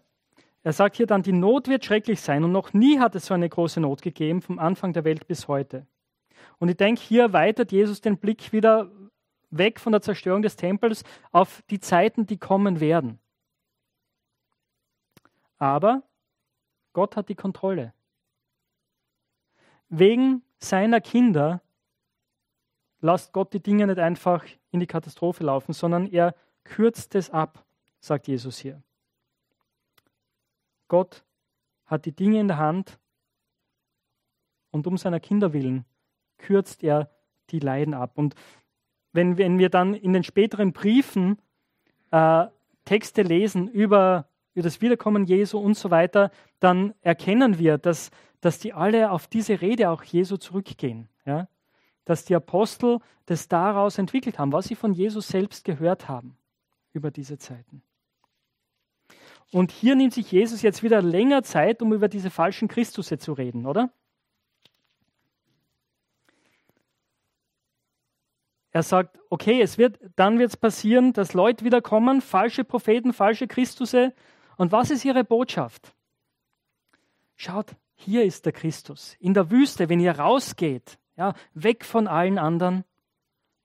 Er 0.63 0.73
sagt 0.73 0.97
hier 0.97 1.08
dann, 1.08 1.23
die 1.23 1.32
Not 1.32 1.67
wird 1.67 1.86
schrecklich 1.86 2.21
sein 2.21 2.43
und 2.43 2.51
noch 2.51 2.73
nie 2.73 2.99
hat 2.99 3.15
es 3.15 3.27
so 3.27 3.34
eine 3.34 3.47
große 3.47 3.80
Not 3.80 4.01
gegeben, 4.01 4.41
vom 4.41 4.60
Anfang 4.60 4.93
der 4.93 5.04
Welt 5.04 5.27
bis 5.27 5.47
heute. 5.47 5.86
Und 6.60 6.69
ich 6.69 6.77
denke, 6.77 7.01
hier 7.01 7.34
weitet 7.34 7.71
Jesus 7.71 8.01
den 8.01 8.17
Blick 8.17 8.51
wieder 8.51 8.91
weg 9.51 9.79
von 9.79 9.91
der 9.91 10.01
Zerstörung 10.01 10.41
des 10.41 10.55
Tempels 10.55 11.03
auf 11.31 11.61
die 11.69 11.79
Zeiten, 11.79 12.25
die 12.25 12.37
kommen 12.37 12.79
werden. 12.79 13.19
Aber 15.57 16.03
Gott 16.93 17.15
hat 17.15 17.29
die 17.29 17.35
Kontrolle. 17.35 17.93
Wegen 19.89 20.41
seiner 20.57 21.01
Kinder 21.01 21.61
lasst 23.01 23.33
Gott 23.33 23.53
die 23.53 23.61
Dinge 23.61 23.87
nicht 23.87 23.99
einfach 23.99 24.45
in 24.71 24.79
die 24.79 24.87
Katastrophe 24.87 25.43
laufen, 25.43 25.73
sondern 25.73 26.07
er 26.07 26.33
kürzt 26.63 27.15
es 27.15 27.29
ab, 27.29 27.65
sagt 27.99 28.27
Jesus 28.27 28.57
hier. 28.57 28.81
Gott 30.87 31.23
hat 31.85 32.05
die 32.05 32.15
Dinge 32.15 32.39
in 32.39 32.47
der 32.47 32.57
Hand 32.57 32.99
und 34.71 34.87
um 34.87 34.97
seiner 34.97 35.19
Kinder 35.19 35.53
willen 35.53 35.85
kürzt 36.37 36.83
er 36.83 37.09
die 37.49 37.59
Leiden 37.59 37.93
ab. 37.93 38.17
Und 38.17 38.35
wenn, 39.13 39.38
wenn 39.38 39.58
wir 39.58 39.69
dann 39.69 39.93
in 39.93 40.13
den 40.13 40.24
späteren 40.24 40.74
Briefen 40.74 41.38
äh, 42.12 42.45
Texte 42.86 43.21
lesen 43.21 43.67
über, 43.67 44.28
über 44.54 44.63
das 44.63 44.82
Wiederkommen 44.82 45.26
Jesu 45.26 45.60
und 45.60 45.76
so 45.76 45.91
weiter, 45.91 46.32
dann 46.60 46.93
erkennen 47.02 47.60
wir, 47.60 47.78
dass, 47.78 48.12
dass 48.39 48.60
die 48.60 48.74
alle 48.74 49.12
auf 49.12 49.28
diese 49.28 49.62
Rede 49.62 49.89
auch 49.89 50.04
Jesu 50.04 50.38
zurückgehen. 50.38 51.10
Ja? 51.26 51.47
Dass 52.06 52.26
die 52.26 52.36
Apostel 52.36 53.00
das 53.26 53.47
daraus 53.47 53.97
entwickelt 53.97 54.39
haben, 54.39 54.52
was 54.52 54.65
sie 54.65 54.76
von 54.76 54.93
Jesus 54.93 55.28
selbst 55.28 55.63
gehört 55.63 56.08
haben 56.08 56.38
über 56.93 57.12
diese 57.12 57.38
Zeiten. 57.38 57.84
Und 59.52 59.71
hier 59.71 59.95
nimmt 59.95 60.13
sich 60.13 60.32
Jesus 60.32 60.62
jetzt 60.62 60.82
wieder 60.82 61.02
länger 61.02 61.43
Zeit, 61.43 61.82
um 61.82 61.93
über 61.93 62.08
diese 62.08 62.30
falschen 62.30 62.67
Christusse 62.67 63.17
zu 63.17 63.34
reden, 63.34 63.65
oder? 63.65 63.91
Er 68.71 68.84
sagt, 68.84 69.19
okay, 69.29 69.62
es 69.62 69.77
wird, 69.77 69.99
dann 70.15 70.39
wird 70.39 70.49
es 70.49 70.57
passieren, 70.57 71.13
dass 71.13 71.34
Leute 71.34 71.65
wieder 71.65 71.81
kommen, 71.81 72.21
falsche 72.21 72.63
Propheten, 72.63 73.13
falsche 73.13 73.47
Christusse. 73.47 74.13
Und 74.55 74.71
was 74.71 74.91
ist 74.91 75.03
ihre 75.03 75.23
Botschaft? 75.23 75.93
Schaut, 77.36 77.75
hier 77.95 78.23
ist 78.23 78.45
der 78.45 78.53
Christus. 78.53 79.15
In 79.19 79.34
der 79.34 79.51
Wüste, 79.51 79.89
wenn 79.89 79.99
ihr 79.99 80.17
rausgeht, 80.17 80.99
ja, 81.17 81.34
weg 81.53 81.84
von 81.84 82.07
allen 82.07 82.38
anderen, 82.38 82.86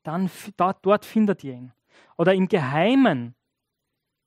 dann 0.02 0.30
dort, 0.56 0.78
dort 0.82 1.04
findet 1.04 1.44
ihr 1.44 1.54
ihn. 1.54 1.72
Oder 2.16 2.34
im 2.34 2.48
Geheimen, 2.48 3.34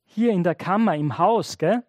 hier 0.06 0.32
in 0.32 0.44
der 0.44 0.56
Kammer, 0.56 0.96
im 0.96 1.18
Haus, 1.18 1.58
gell, 1.58 1.84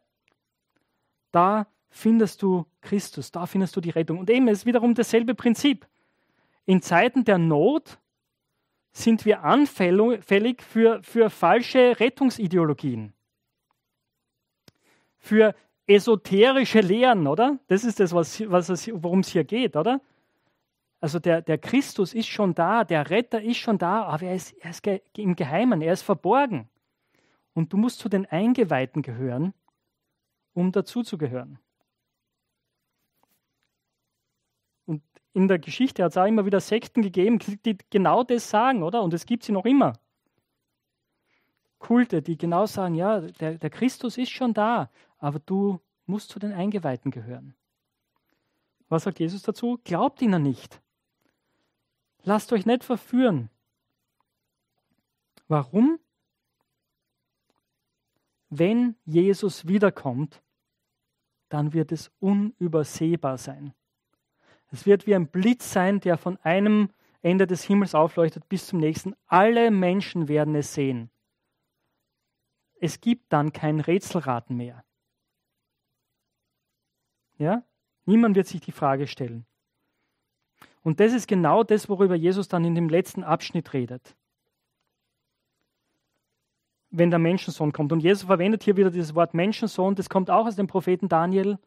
da 1.30 1.66
findest 1.88 2.42
du 2.42 2.66
Christus, 2.80 3.30
da 3.30 3.46
findest 3.46 3.76
du 3.76 3.80
die 3.80 3.90
Rettung. 3.90 4.18
Und 4.18 4.30
eben 4.30 4.48
ist 4.48 4.66
wiederum 4.66 4.94
dasselbe 4.94 5.34
Prinzip. 5.34 5.86
In 6.66 6.82
Zeiten 6.82 7.24
der 7.24 7.38
Not 7.38 7.98
sind 8.92 9.24
wir 9.24 9.44
anfällig 9.44 10.62
für, 10.62 11.02
für 11.02 11.30
falsche 11.30 11.98
Rettungsideologien, 12.00 13.12
für 15.18 15.54
esoterische 15.86 16.80
Lehren, 16.80 17.26
oder? 17.26 17.58
Das 17.68 17.84
ist 17.84 18.00
das, 18.00 18.12
was, 18.12 18.40
was 18.50 18.88
worum 19.02 19.20
es 19.20 19.28
hier 19.28 19.44
geht, 19.44 19.76
oder? 19.76 20.00
Also 21.00 21.18
der, 21.18 21.40
der 21.40 21.58
Christus 21.58 22.12
ist 22.12 22.28
schon 22.28 22.54
da, 22.54 22.84
der 22.84 23.08
Retter 23.08 23.40
ist 23.40 23.56
schon 23.56 23.78
da, 23.78 24.02
aber 24.04 24.26
er 24.26 24.34
ist, 24.34 24.52
er 24.60 24.70
ist 24.70 24.86
im 25.16 25.34
Geheimen, 25.34 25.80
er 25.80 25.94
ist 25.94 26.02
verborgen. 26.02 26.68
Und 27.54 27.72
du 27.72 27.78
musst 27.78 27.98
zu 27.98 28.08
den 28.08 28.26
Eingeweihten 28.26 29.02
gehören, 29.02 29.54
um 30.52 30.72
dazuzugehören. 30.72 31.58
In 35.32 35.48
der 35.48 35.58
Geschichte 35.58 36.02
hat 36.02 36.12
es 36.12 36.16
auch 36.16 36.26
immer 36.26 36.44
wieder 36.44 36.60
Sekten 36.60 37.02
gegeben, 37.02 37.38
die 37.38 37.76
genau 37.90 38.24
das 38.24 38.50
sagen, 38.50 38.82
oder? 38.82 39.02
Und 39.02 39.14
es 39.14 39.26
gibt 39.26 39.44
sie 39.44 39.52
noch 39.52 39.64
immer. 39.64 39.92
Kulte, 41.78 42.20
die 42.20 42.36
genau 42.36 42.66
sagen, 42.66 42.94
ja, 42.94 43.20
der, 43.20 43.58
der 43.58 43.70
Christus 43.70 44.18
ist 44.18 44.30
schon 44.30 44.52
da, 44.54 44.90
aber 45.18 45.38
du 45.38 45.80
musst 46.06 46.30
zu 46.30 46.38
den 46.38 46.52
Eingeweihten 46.52 47.10
gehören. 47.10 47.54
Was 48.88 49.04
sagt 49.04 49.20
Jesus 49.20 49.42
dazu? 49.42 49.80
Glaubt 49.84 50.20
ihnen 50.20 50.42
nicht. 50.42 50.80
Lasst 52.24 52.52
euch 52.52 52.66
nicht 52.66 52.84
verführen. 52.84 53.48
Warum? 55.48 55.98
Wenn 58.50 58.96
Jesus 59.04 59.68
wiederkommt, 59.68 60.42
dann 61.48 61.72
wird 61.72 61.92
es 61.92 62.10
unübersehbar 62.18 63.38
sein. 63.38 63.72
Es 64.70 64.86
wird 64.86 65.06
wie 65.06 65.14
ein 65.14 65.26
Blitz 65.26 65.72
sein, 65.72 66.00
der 66.00 66.16
von 66.16 66.38
einem 66.38 66.90
Ende 67.22 67.46
des 67.46 67.64
Himmels 67.64 67.94
aufleuchtet 67.94 68.48
bis 68.48 68.66
zum 68.66 68.78
nächsten. 68.78 69.14
Alle 69.26 69.70
Menschen 69.70 70.28
werden 70.28 70.54
es 70.54 70.74
sehen. 70.74 71.10
Es 72.80 73.00
gibt 73.00 73.32
dann 73.32 73.52
kein 73.52 73.80
Rätselraten 73.80 74.56
mehr. 74.56 74.84
Ja? 77.36 77.62
Niemand 78.06 78.36
wird 78.36 78.46
sich 78.46 78.60
die 78.60 78.72
Frage 78.72 79.06
stellen. 79.06 79.44
Und 80.82 81.00
das 81.00 81.12
ist 81.12 81.28
genau 81.28 81.62
das, 81.62 81.88
worüber 81.88 82.14
Jesus 82.14 82.48
dann 82.48 82.64
in 82.64 82.74
dem 82.74 82.88
letzten 82.88 83.22
Abschnitt 83.22 83.74
redet. 83.74 84.16
Wenn 86.90 87.10
der 87.10 87.18
Menschensohn 87.18 87.72
kommt. 87.72 87.92
Und 87.92 88.00
Jesus 88.00 88.24
verwendet 88.24 88.62
hier 88.62 88.76
wieder 88.76 88.90
dieses 88.90 89.14
Wort 89.14 89.34
Menschensohn, 89.34 89.94
das 89.94 90.08
kommt 90.08 90.30
auch 90.30 90.46
aus 90.46 90.56
dem 90.56 90.66
Propheten 90.66 91.08
Daniel. 91.08 91.58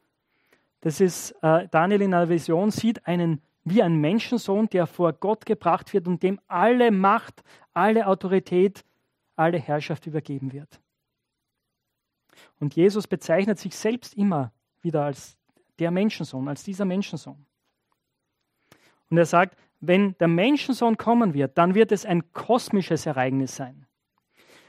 Das 0.83 0.99
ist, 0.99 1.31
äh, 1.41 1.69
Daniel 1.69 2.01
in 2.01 2.13
einer 2.13 2.27
Vision 2.27 2.69
sieht 2.69 3.07
einen 3.07 3.41
wie 3.63 3.81
ein 3.81 3.95
Menschensohn, 4.01 4.67
der 4.67 4.85
vor 4.85 5.13
Gott 5.13 5.45
gebracht 5.45 5.93
wird 5.93 6.09
und 6.09 6.21
dem 6.21 6.41
alle 6.47 6.91
Macht, 6.91 7.41
alle 7.73 8.05
Autorität, 8.05 8.83
alle 9.37 9.59
Herrschaft 9.59 10.07
übergeben 10.07 10.51
wird. 10.51 10.81
Und 12.59 12.75
Jesus 12.75 13.07
bezeichnet 13.07 13.59
sich 13.59 13.77
selbst 13.77 14.13
immer 14.15 14.51
wieder 14.81 15.05
als 15.05 15.37
der 15.79 15.89
Menschensohn, 15.89 16.49
als 16.49 16.65
dieser 16.65 16.83
Menschensohn. 16.83 17.45
Und 19.09 19.17
er 19.17 19.25
sagt, 19.25 19.57
wenn 19.79 20.17
der 20.17 20.27
Menschensohn 20.27 20.97
kommen 20.97 21.33
wird, 21.33 21.57
dann 21.57 21.75
wird 21.75 21.93
es 21.93 22.05
ein 22.05 22.33
kosmisches 22.33 23.05
Ereignis 23.05 23.55
sein. 23.55 23.87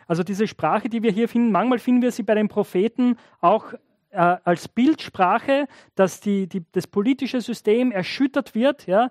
Also 0.07 0.23
diese 0.23 0.47
Sprache, 0.47 0.89
die 0.89 1.03
wir 1.03 1.11
hier 1.11 1.29
finden, 1.29 1.51
manchmal 1.51 1.81
finden 1.81 2.03
wir 2.03 2.13
sie 2.13 2.23
bei 2.23 2.37
den 2.37 2.47
Propheten 2.47 3.17
auch 3.41 3.75
äh, 4.15 4.39
als 4.45 4.69
Bildsprache, 4.69 5.67
dass 5.95 6.21
die, 6.21 6.47
die, 6.49 6.65
das 6.73 6.87
politische 6.87 7.41
System 7.41 7.91
erschüttert 7.91 8.55
wird, 8.55 8.87
ja, 8.87 9.11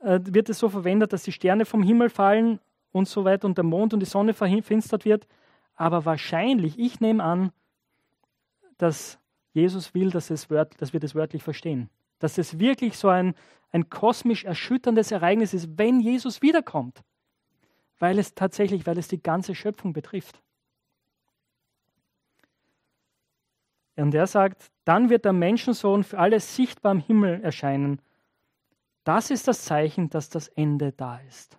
äh, 0.00 0.20
wird 0.22 0.48
es 0.50 0.58
so 0.58 0.68
verwendet, 0.68 1.12
dass 1.12 1.22
die 1.22 1.32
Sterne 1.32 1.64
vom 1.64 1.82
Himmel 1.82 2.10
fallen 2.10 2.60
und 2.92 3.08
so 3.08 3.24
weiter 3.24 3.46
und 3.46 3.56
der 3.56 3.64
Mond 3.64 3.94
und 3.94 4.00
die 4.00 4.06
Sonne 4.06 4.34
verfinstert 4.34 5.04
wird. 5.04 5.26
Aber 5.74 6.04
wahrscheinlich, 6.04 6.78
ich 6.78 7.00
nehme 7.00 7.24
an, 7.24 7.52
dass 8.78 9.18
Jesus 9.52 9.94
will, 9.94 10.10
dass, 10.10 10.30
es 10.30 10.50
wört, 10.50 10.80
dass 10.80 10.92
wir 10.92 11.00
das 11.00 11.14
wörtlich 11.14 11.42
verstehen. 11.42 11.88
Dass 12.18 12.38
es 12.38 12.58
wirklich 12.58 12.98
so 12.98 13.08
ein, 13.08 13.34
ein 13.72 13.88
kosmisch 13.88 14.44
erschütterndes 14.44 15.10
Ereignis 15.10 15.54
ist, 15.54 15.78
wenn 15.78 16.00
Jesus 16.00 16.42
wiederkommt. 16.42 17.02
Weil 17.98 18.18
es 18.18 18.34
tatsächlich, 18.34 18.86
weil 18.86 18.98
es 18.98 19.08
die 19.08 19.22
ganze 19.22 19.54
Schöpfung 19.54 19.92
betrifft. 19.92 20.42
Und 23.96 24.14
er 24.14 24.26
sagt, 24.26 24.70
dann 24.84 25.08
wird 25.10 25.24
der 25.24 25.32
Menschensohn 25.32 26.04
für 26.04 26.18
alle 26.18 26.40
sichtbar 26.40 26.92
im 26.92 27.00
Himmel 27.00 27.40
erscheinen. 27.42 28.00
Das 29.04 29.30
ist 29.30 29.46
das 29.46 29.64
Zeichen, 29.64 30.10
dass 30.10 30.30
das 30.30 30.48
Ende 30.48 30.92
da 30.92 31.18
ist. 31.18 31.58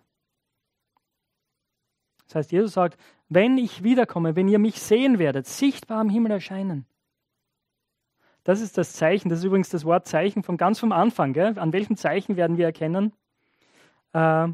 Das 2.26 2.36
heißt, 2.36 2.52
Jesus 2.52 2.72
sagt, 2.72 2.98
wenn 3.28 3.56
ich 3.56 3.82
wiederkomme, 3.82 4.36
wenn 4.36 4.48
ihr 4.48 4.58
mich 4.58 4.80
sehen 4.80 5.18
werdet, 5.18 5.46
sichtbar 5.46 6.00
am 6.00 6.10
Himmel 6.10 6.32
erscheinen. 6.32 6.86
Das 8.44 8.60
ist 8.60 8.78
das 8.78 8.92
Zeichen, 8.92 9.28
das 9.28 9.40
ist 9.40 9.44
übrigens 9.44 9.70
das 9.70 9.84
Wort 9.84 10.06
Zeichen 10.06 10.42
von 10.42 10.56
ganz 10.56 10.78
vom 10.78 10.92
Anfang. 10.92 11.32
Gell? 11.32 11.58
An 11.58 11.72
welchem 11.72 11.96
Zeichen 11.96 12.36
werden 12.36 12.58
wir 12.58 12.66
erkennen? 12.66 13.12
Äh, 14.12 14.48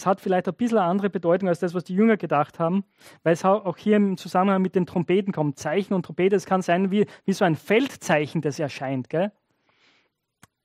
es 0.00 0.06
hat 0.06 0.22
vielleicht 0.22 0.48
ein 0.48 0.54
bisschen 0.54 0.78
eine 0.78 0.88
andere 0.88 1.10
Bedeutung 1.10 1.50
als 1.50 1.60
das, 1.60 1.74
was 1.74 1.84
die 1.84 1.94
Jünger 1.94 2.16
gedacht 2.16 2.58
haben, 2.58 2.84
weil 3.22 3.34
es 3.34 3.44
auch 3.44 3.76
hier 3.76 3.96
im 3.96 4.16
Zusammenhang 4.16 4.62
mit 4.62 4.74
den 4.74 4.86
Trompeten 4.86 5.30
kommt. 5.30 5.58
Zeichen 5.58 5.92
und 5.92 6.06
Trompete, 6.06 6.36
es 6.36 6.46
kann 6.46 6.62
sein 6.62 6.90
wie, 6.90 7.06
wie 7.26 7.34
so 7.34 7.44
ein 7.44 7.54
Feldzeichen, 7.54 8.40
das 8.40 8.58
erscheint. 8.58 9.10
Gell? 9.10 9.30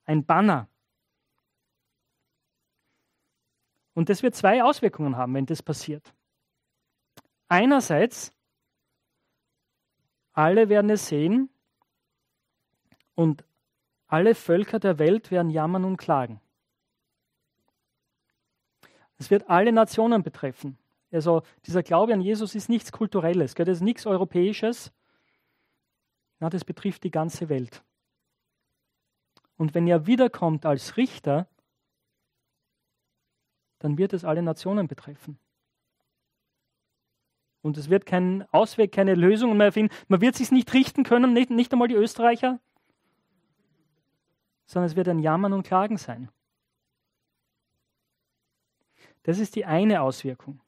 Ein 0.05 0.23
Banner. 0.23 0.69
Und 3.93 4.07
das 4.07 4.23
wird 4.23 4.35
zwei 4.35 4.63
Auswirkungen 4.63 5.17
haben, 5.17 5.33
wenn 5.33 5.45
das 5.45 5.61
passiert. 5.61 6.13
Einerseits, 7.49 8.31
alle 10.31 10.69
werden 10.69 10.89
es 10.89 11.09
sehen 11.09 11.49
und 13.15 13.43
alle 14.07 14.33
Völker 14.33 14.79
der 14.79 14.97
Welt 14.97 15.29
werden 15.29 15.49
jammern 15.49 15.83
und 15.83 15.97
klagen. 15.97 16.39
Es 19.17 19.31
wird 19.31 19.49
alle 19.49 19.71
Nationen 19.71 20.23
betreffen. 20.23 20.77
also 21.11 21.43
dieser 21.65 21.83
Glaube 21.83 22.13
an 22.13 22.21
Jesus 22.21 22.55
ist 22.55 22.69
nichts 22.69 22.91
Kulturelles, 22.91 23.55
das 23.55 23.67
ist 23.67 23.81
nichts 23.81 24.05
Europäisches. 24.05 24.91
Ja, 26.41 26.49
das 26.49 26.65
betrifft 26.65 27.03
die 27.03 27.11
ganze 27.11 27.47
Welt. 27.47 27.83
Und 29.57 29.73
wenn 29.73 29.87
er 29.87 30.05
wiederkommt 30.05 30.65
als 30.65 30.97
Richter, 30.97 31.47
dann 33.79 33.97
wird 33.97 34.13
es 34.13 34.25
alle 34.25 34.41
Nationen 34.41 34.87
betreffen. 34.87 35.39
Und 37.61 37.77
es 37.77 37.89
wird 37.89 38.05
keinen 38.05 38.43
Ausweg, 38.51 38.91
keine 38.91 39.15
Lösung 39.15 39.57
mehr 39.57 39.71
finden. 39.71 39.93
Man 40.07 40.21
wird 40.21 40.35
sich 40.35 40.51
nicht 40.51 40.71
richten 40.73 41.03
können, 41.03 41.33
nicht, 41.33 41.49
nicht 41.49 41.71
einmal 41.71 41.87
die 41.87 41.95
Österreicher, 41.95 42.59
sondern 44.67 44.89
es 44.89 44.95
wird 44.95 45.07
ein 45.07 45.19
Jammern 45.19 45.53
und 45.53 45.63
Klagen 45.65 45.97
sein. 45.97 46.29
Das 49.25 49.39
ist 49.39 49.55
die 49.55 49.65
eine 49.65 50.01
Auswirkung. 50.01 50.61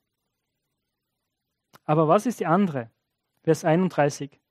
Aber 1.86 2.08
was 2.08 2.26
ist 2.26 2.40
die 2.40 2.48
andere? 2.48 2.90
Vers 3.44 3.64
31. 3.64 4.42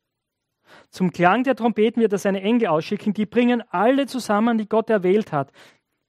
Zum 0.90 1.10
Klang 1.10 1.42
der 1.42 1.56
Trompeten 1.56 2.00
wird 2.00 2.12
er 2.12 2.18
seine 2.18 2.40
Engel 2.40 2.68
ausschicken, 2.68 3.14
die 3.14 3.26
bringen 3.26 3.62
alle 3.70 4.06
zusammen, 4.06 4.58
die 4.58 4.68
Gott 4.68 4.90
erwählt 4.90 5.32
hat. 5.32 5.50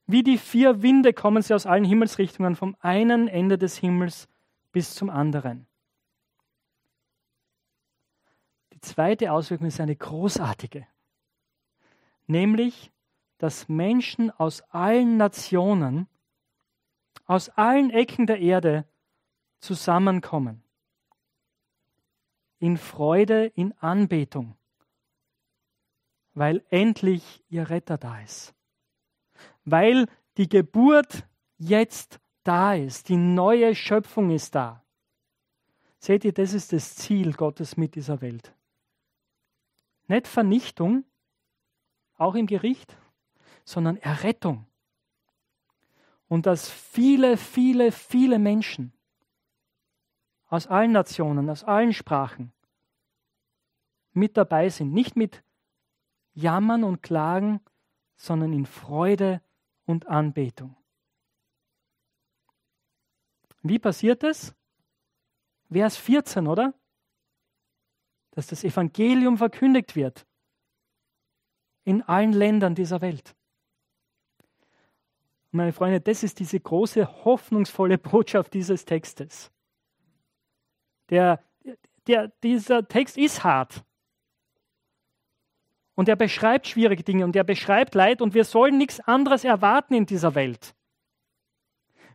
Wie 0.06 0.22
die 0.22 0.38
vier 0.38 0.84
Winde 0.84 1.12
kommen 1.12 1.42
sie 1.42 1.56
aus 1.56 1.66
allen 1.66 1.84
Himmelsrichtungen, 1.84 2.56
vom 2.56 2.76
einen 2.82 3.28
Ende 3.28 3.58
des 3.58 3.78
Himmels 3.78 4.28
bis 4.72 4.94
zum 4.94 5.10
anderen. 5.10 5.66
Die 8.74 8.82
zweite 8.82 9.32
Auswirkung 9.32 9.68
ist 9.68 9.82
eine 9.82 9.96
großartige, 9.96 10.86
nämlich, 12.28 12.92
dass 13.40 13.68
Menschen 13.68 14.30
aus 14.30 14.62
allen 14.70 15.18
Nationen, 15.18 16.08
aus 17.28 17.50
allen 17.50 17.90
Ecken 17.90 18.26
der 18.26 18.40
Erde 18.40 18.86
zusammenkommen 19.60 20.64
in 22.60 22.78
Freude, 22.78 23.46
in 23.46 23.74
Anbetung, 23.80 24.56
weil 26.34 26.64
endlich 26.70 27.44
ihr 27.50 27.70
Retter 27.70 27.98
da 27.98 28.20
ist, 28.22 28.56
weil 29.66 30.08
die 30.38 30.50
Geburt 30.50 31.28
jetzt 31.58 32.20
da 32.44 32.74
ist, 32.74 33.10
die 33.10 33.18
neue 33.18 33.76
Schöpfung 33.76 34.32
ist 34.32 34.56
da. 34.56 34.84
Seht 36.00 36.24
ihr, 36.24 36.34
das 36.34 36.54
ist 36.54 36.74
das 36.74 36.96
Ziel 36.96 37.34
Gottes 37.34 37.76
mit 37.76 37.96
dieser 37.96 38.22
Welt. 38.22 38.54
Nicht 40.08 40.28
Vernichtung, 40.28 41.04
auch 42.16 42.36
im 42.36 42.48
Gericht, 42.48 42.96
sondern 43.66 43.98
Errettung. 43.98 44.67
Und 46.28 46.46
dass 46.46 46.70
viele, 46.70 47.38
viele, 47.38 47.92
viele 47.92 48.40
Menschen 48.40 48.94
aus 50.48 50.68
allen 50.68 50.92
Nationen, 50.92 51.50
aus 51.50 51.64
allen 51.64 51.94
Sprachen 51.94 52.52
mit 54.14 54.36
dabei 54.36 54.70
sind. 54.70 54.94
Nicht 54.94 55.16
mit 55.16 55.44
Jammern 56.34 56.84
und 56.84 57.02
Klagen, 57.02 57.62
sondern 58.16 58.52
in 58.52 58.66
Freude 58.66 59.42
und 59.86 60.08
Anbetung. 60.08 60.76
Wie 63.62 63.80
passiert 63.80 64.24
es? 64.24 64.54
Vers 65.72 65.98
14, 65.98 66.48
oder? 66.48 66.74
Dass 68.32 68.48
das 68.48 68.64
Evangelium 68.64 69.38
verkündigt 69.38 69.96
wird 69.96 70.26
in 71.84 72.02
allen 72.04 72.34
Ländern 72.34 72.76
dieser 72.76 73.02
Welt. 73.02 73.37
Meine 75.58 75.74
Freunde, 75.74 76.00
das 76.00 76.24
ist 76.24 76.40
diese 76.40 76.60
große, 76.60 77.26
hoffnungsvolle 77.26 77.98
Botschaft 77.98 78.54
dieses 78.54 78.86
Textes. 78.86 79.52
Der, 81.10 81.44
der, 82.08 82.30
dieser 82.44 82.88
Text 82.88 83.18
ist 83.18 83.44
hart. 83.44 83.84
Und 85.96 86.08
er 86.08 86.16
beschreibt 86.16 86.68
schwierige 86.68 87.04
Dinge 87.04 87.26
und 87.26 87.36
er 87.36 87.44
beschreibt 87.44 87.96
Leid 87.96 88.22
und 88.22 88.34
wir 88.34 88.46
sollen 88.46 88.78
nichts 88.78 89.00
anderes 89.00 89.44
erwarten 89.44 89.96
in 89.96 90.06
dieser 90.06 90.36
Welt. 90.36 90.76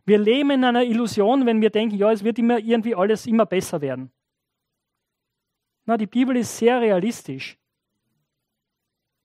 Wir 0.05 0.17
leben 0.17 0.51
in 0.51 0.63
einer 0.63 0.83
Illusion, 0.83 1.45
wenn 1.45 1.61
wir 1.61 1.69
denken, 1.69 1.95
ja, 1.95 2.11
es 2.11 2.23
wird 2.23 2.39
immer 2.39 2.59
irgendwie 2.59 2.95
alles 2.95 3.25
immer 3.25 3.45
besser 3.45 3.81
werden. 3.81 4.11
Na, 5.85 5.97
die 5.97 6.07
Bibel 6.07 6.35
ist 6.37 6.57
sehr 6.57 6.79
realistisch. 6.79 7.57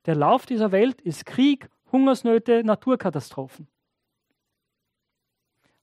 Der 0.06 0.16
Lauf 0.16 0.46
dieser 0.46 0.72
Welt 0.72 1.00
ist 1.02 1.24
Krieg, 1.24 1.68
Hungersnöte, 1.92 2.64
Naturkatastrophen. 2.64 3.68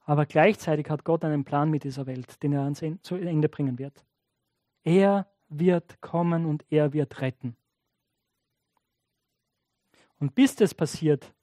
Aber 0.05 0.25
gleichzeitig 0.25 0.89
hat 0.89 1.03
Gott 1.03 1.25
einen 1.25 1.43
Plan 1.43 1.69
mit 1.69 1.83
dieser 1.83 2.05
Welt, 2.05 2.41
den 2.43 2.53
er 2.53 2.71
zu 2.73 3.15
Ende 3.15 3.49
bringen 3.49 3.79
wird. 3.79 4.05
Er 4.83 5.27
wird 5.49 5.99
kommen 5.99 6.45
und 6.45 6.63
er 6.69 6.93
wird 6.93 7.21
retten. 7.21 7.57
Und 10.19 10.35
bis 10.35 10.55
das 10.55 10.73
passiert, 10.73 11.33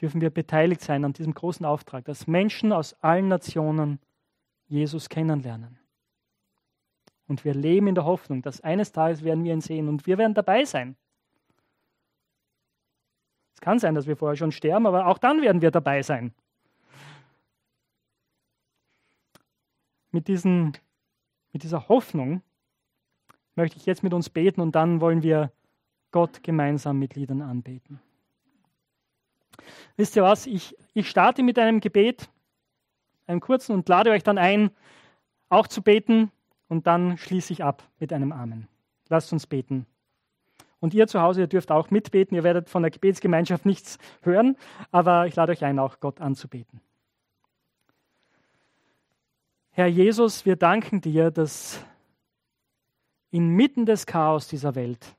dürfen 0.00 0.20
wir 0.20 0.30
beteiligt 0.30 0.80
sein 0.80 1.04
an 1.04 1.12
diesem 1.12 1.34
großen 1.34 1.64
Auftrag, 1.64 2.04
dass 2.06 2.26
Menschen 2.26 2.72
aus 2.72 2.94
allen 3.02 3.28
Nationen 3.28 4.00
Jesus 4.66 5.08
kennenlernen. 5.08 5.78
Und 7.28 7.44
wir 7.44 7.54
leben 7.54 7.88
in 7.88 7.94
der 7.94 8.04
Hoffnung, 8.04 8.42
dass 8.42 8.60
eines 8.60 8.92
Tages 8.92 9.22
werden 9.22 9.44
wir 9.44 9.52
ihn 9.52 9.60
sehen 9.60 9.88
und 9.88 10.06
wir 10.06 10.18
werden 10.18 10.34
dabei 10.34 10.64
sein. 10.64 10.96
Es 13.54 13.60
kann 13.60 13.78
sein, 13.78 13.94
dass 13.94 14.06
wir 14.06 14.16
vorher 14.16 14.36
schon 14.36 14.52
sterben, 14.52 14.86
aber 14.86 15.06
auch 15.06 15.18
dann 15.18 15.40
werden 15.40 15.62
wir 15.62 15.70
dabei 15.70 16.02
sein. 16.02 16.34
Mit, 20.16 20.28
diesen, 20.28 20.72
mit 21.52 21.62
dieser 21.62 21.90
Hoffnung 21.90 22.40
möchte 23.54 23.76
ich 23.76 23.84
jetzt 23.84 24.02
mit 24.02 24.14
uns 24.14 24.30
beten 24.30 24.62
und 24.62 24.74
dann 24.74 25.02
wollen 25.02 25.22
wir 25.22 25.52
Gott 26.10 26.42
gemeinsam 26.42 26.98
mit 26.98 27.16
Liedern 27.16 27.42
anbeten. 27.42 28.00
Wisst 29.98 30.16
ihr 30.16 30.22
was? 30.22 30.46
Ich, 30.46 30.74
ich 30.94 31.10
starte 31.10 31.42
mit 31.42 31.58
einem 31.58 31.80
Gebet, 31.80 32.30
einem 33.26 33.40
kurzen, 33.40 33.74
und 33.74 33.86
lade 33.90 34.10
euch 34.10 34.22
dann 34.22 34.38
ein, 34.38 34.70
auch 35.50 35.66
zu 35.66 35.82
beten 35.82 36.32
und 36.68 36.86
dann 36.86 37.18
schließe 37.18 37.52
ich 37.52 37.62
ab 37.62 37.86
mit 37.98 38.10
einem 38.10 38.32
Amen. 38.32 38.68
Lasst 39.10 39.34
uns 39.34 39.46
beten. 39.46 39.84
Und 40.80 40.94
ihr 40.94 41.06
zu 41.08 41.20
Hause, 41.20 41.42
ihr 41.42 41.46
dürft 41.46 41.70
auch 41.70 41.90
mitbeten. 41.90 42.34
Ihr 42.34 42.42
werdet 42.42 42.70
von 42.70 42.82
der 42.82 42.90
Gebetsgemeinschaft 42.90 43.66
nichts 43.66 43.98
hören, 44.22 44.56
aber 44.92 45.26
ich 45.26 45.36
lade 45.36 45.52
euch 45.52 45.62
ein, 45.62 45.78
auch 45.78 46.00
Gott 46.00 46.22
anzubeten. 46.22 46.80
Herr 49.76 49.88
Jesus, 49.88 50.46
wir 50.46 50.56
danken 50.56 51.02
dir, 51.02 51.30
dass 51.30 51.84
inmitten 53.30 53.84
des 53.84 54.06
Chaos 54.06 54.48
dieser 54.48 54.74
Welt, 54.74 55.14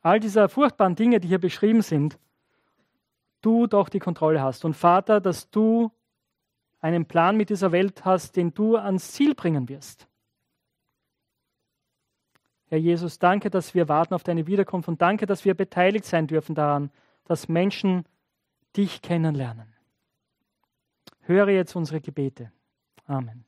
all 0.00 0.20
dieser 0.20 0.48
furchtbaren 0.48 0.94
Dinge, 0.94 1.20
die 1.20 1.28
hier 1.28 1.38
beschrieben 1.38 1.82
sind, 1.82 2.18
du 3.42 3.66
doch 3.66 3.90
die 3.90 3.98
Kontrolle 3.98 4.40
hast. 4.40 4.64
Und 4.64 4.72
Vater, 4.72 5.20
dass 5.20 5.50
du 5.50 5.92
einen 6.80 7.04
Plan 7.04 7.36
mit 7.36 7.50
dieser 7.50 7.72
Welt 7.72 8.06
hast, 8.06 8.36
den 8.36 8.54
du 8.54 8.76
ans 8.76 9.12
Ziel 9.12 9.34
bringen 9.34 9.68
wirst. 9.68 10.08
Herr 12.68 12.78
Jesus, 12.78 13.18
danke, 13.18 13.50
dass 13.50 13.74
wir 13.74 13.86
warten 13.90 14.14
auf 14.14 14.22
deine 14.22 14.46
Wiederkunft 14.46 14.88
und 14.88 15.02
danke, 15.02 15.26
dass 15.26 15.44
wir 15.44 15.52
beteiligt 15.52 16.06
sein 16.06 16.26
dürfen 16.26 16.54
daran, 16.54 16.90
dass 17.24 17.50
Menschen 17.50 18.06
dich 18.74 19.02
kennenlernen. 19.02 19.75
Höre 21.26 21.48
jetzt 21.48 21.74
unsere 21.74 22.00
Gebete. 22.00 22.52
Amen. 23.04 23.44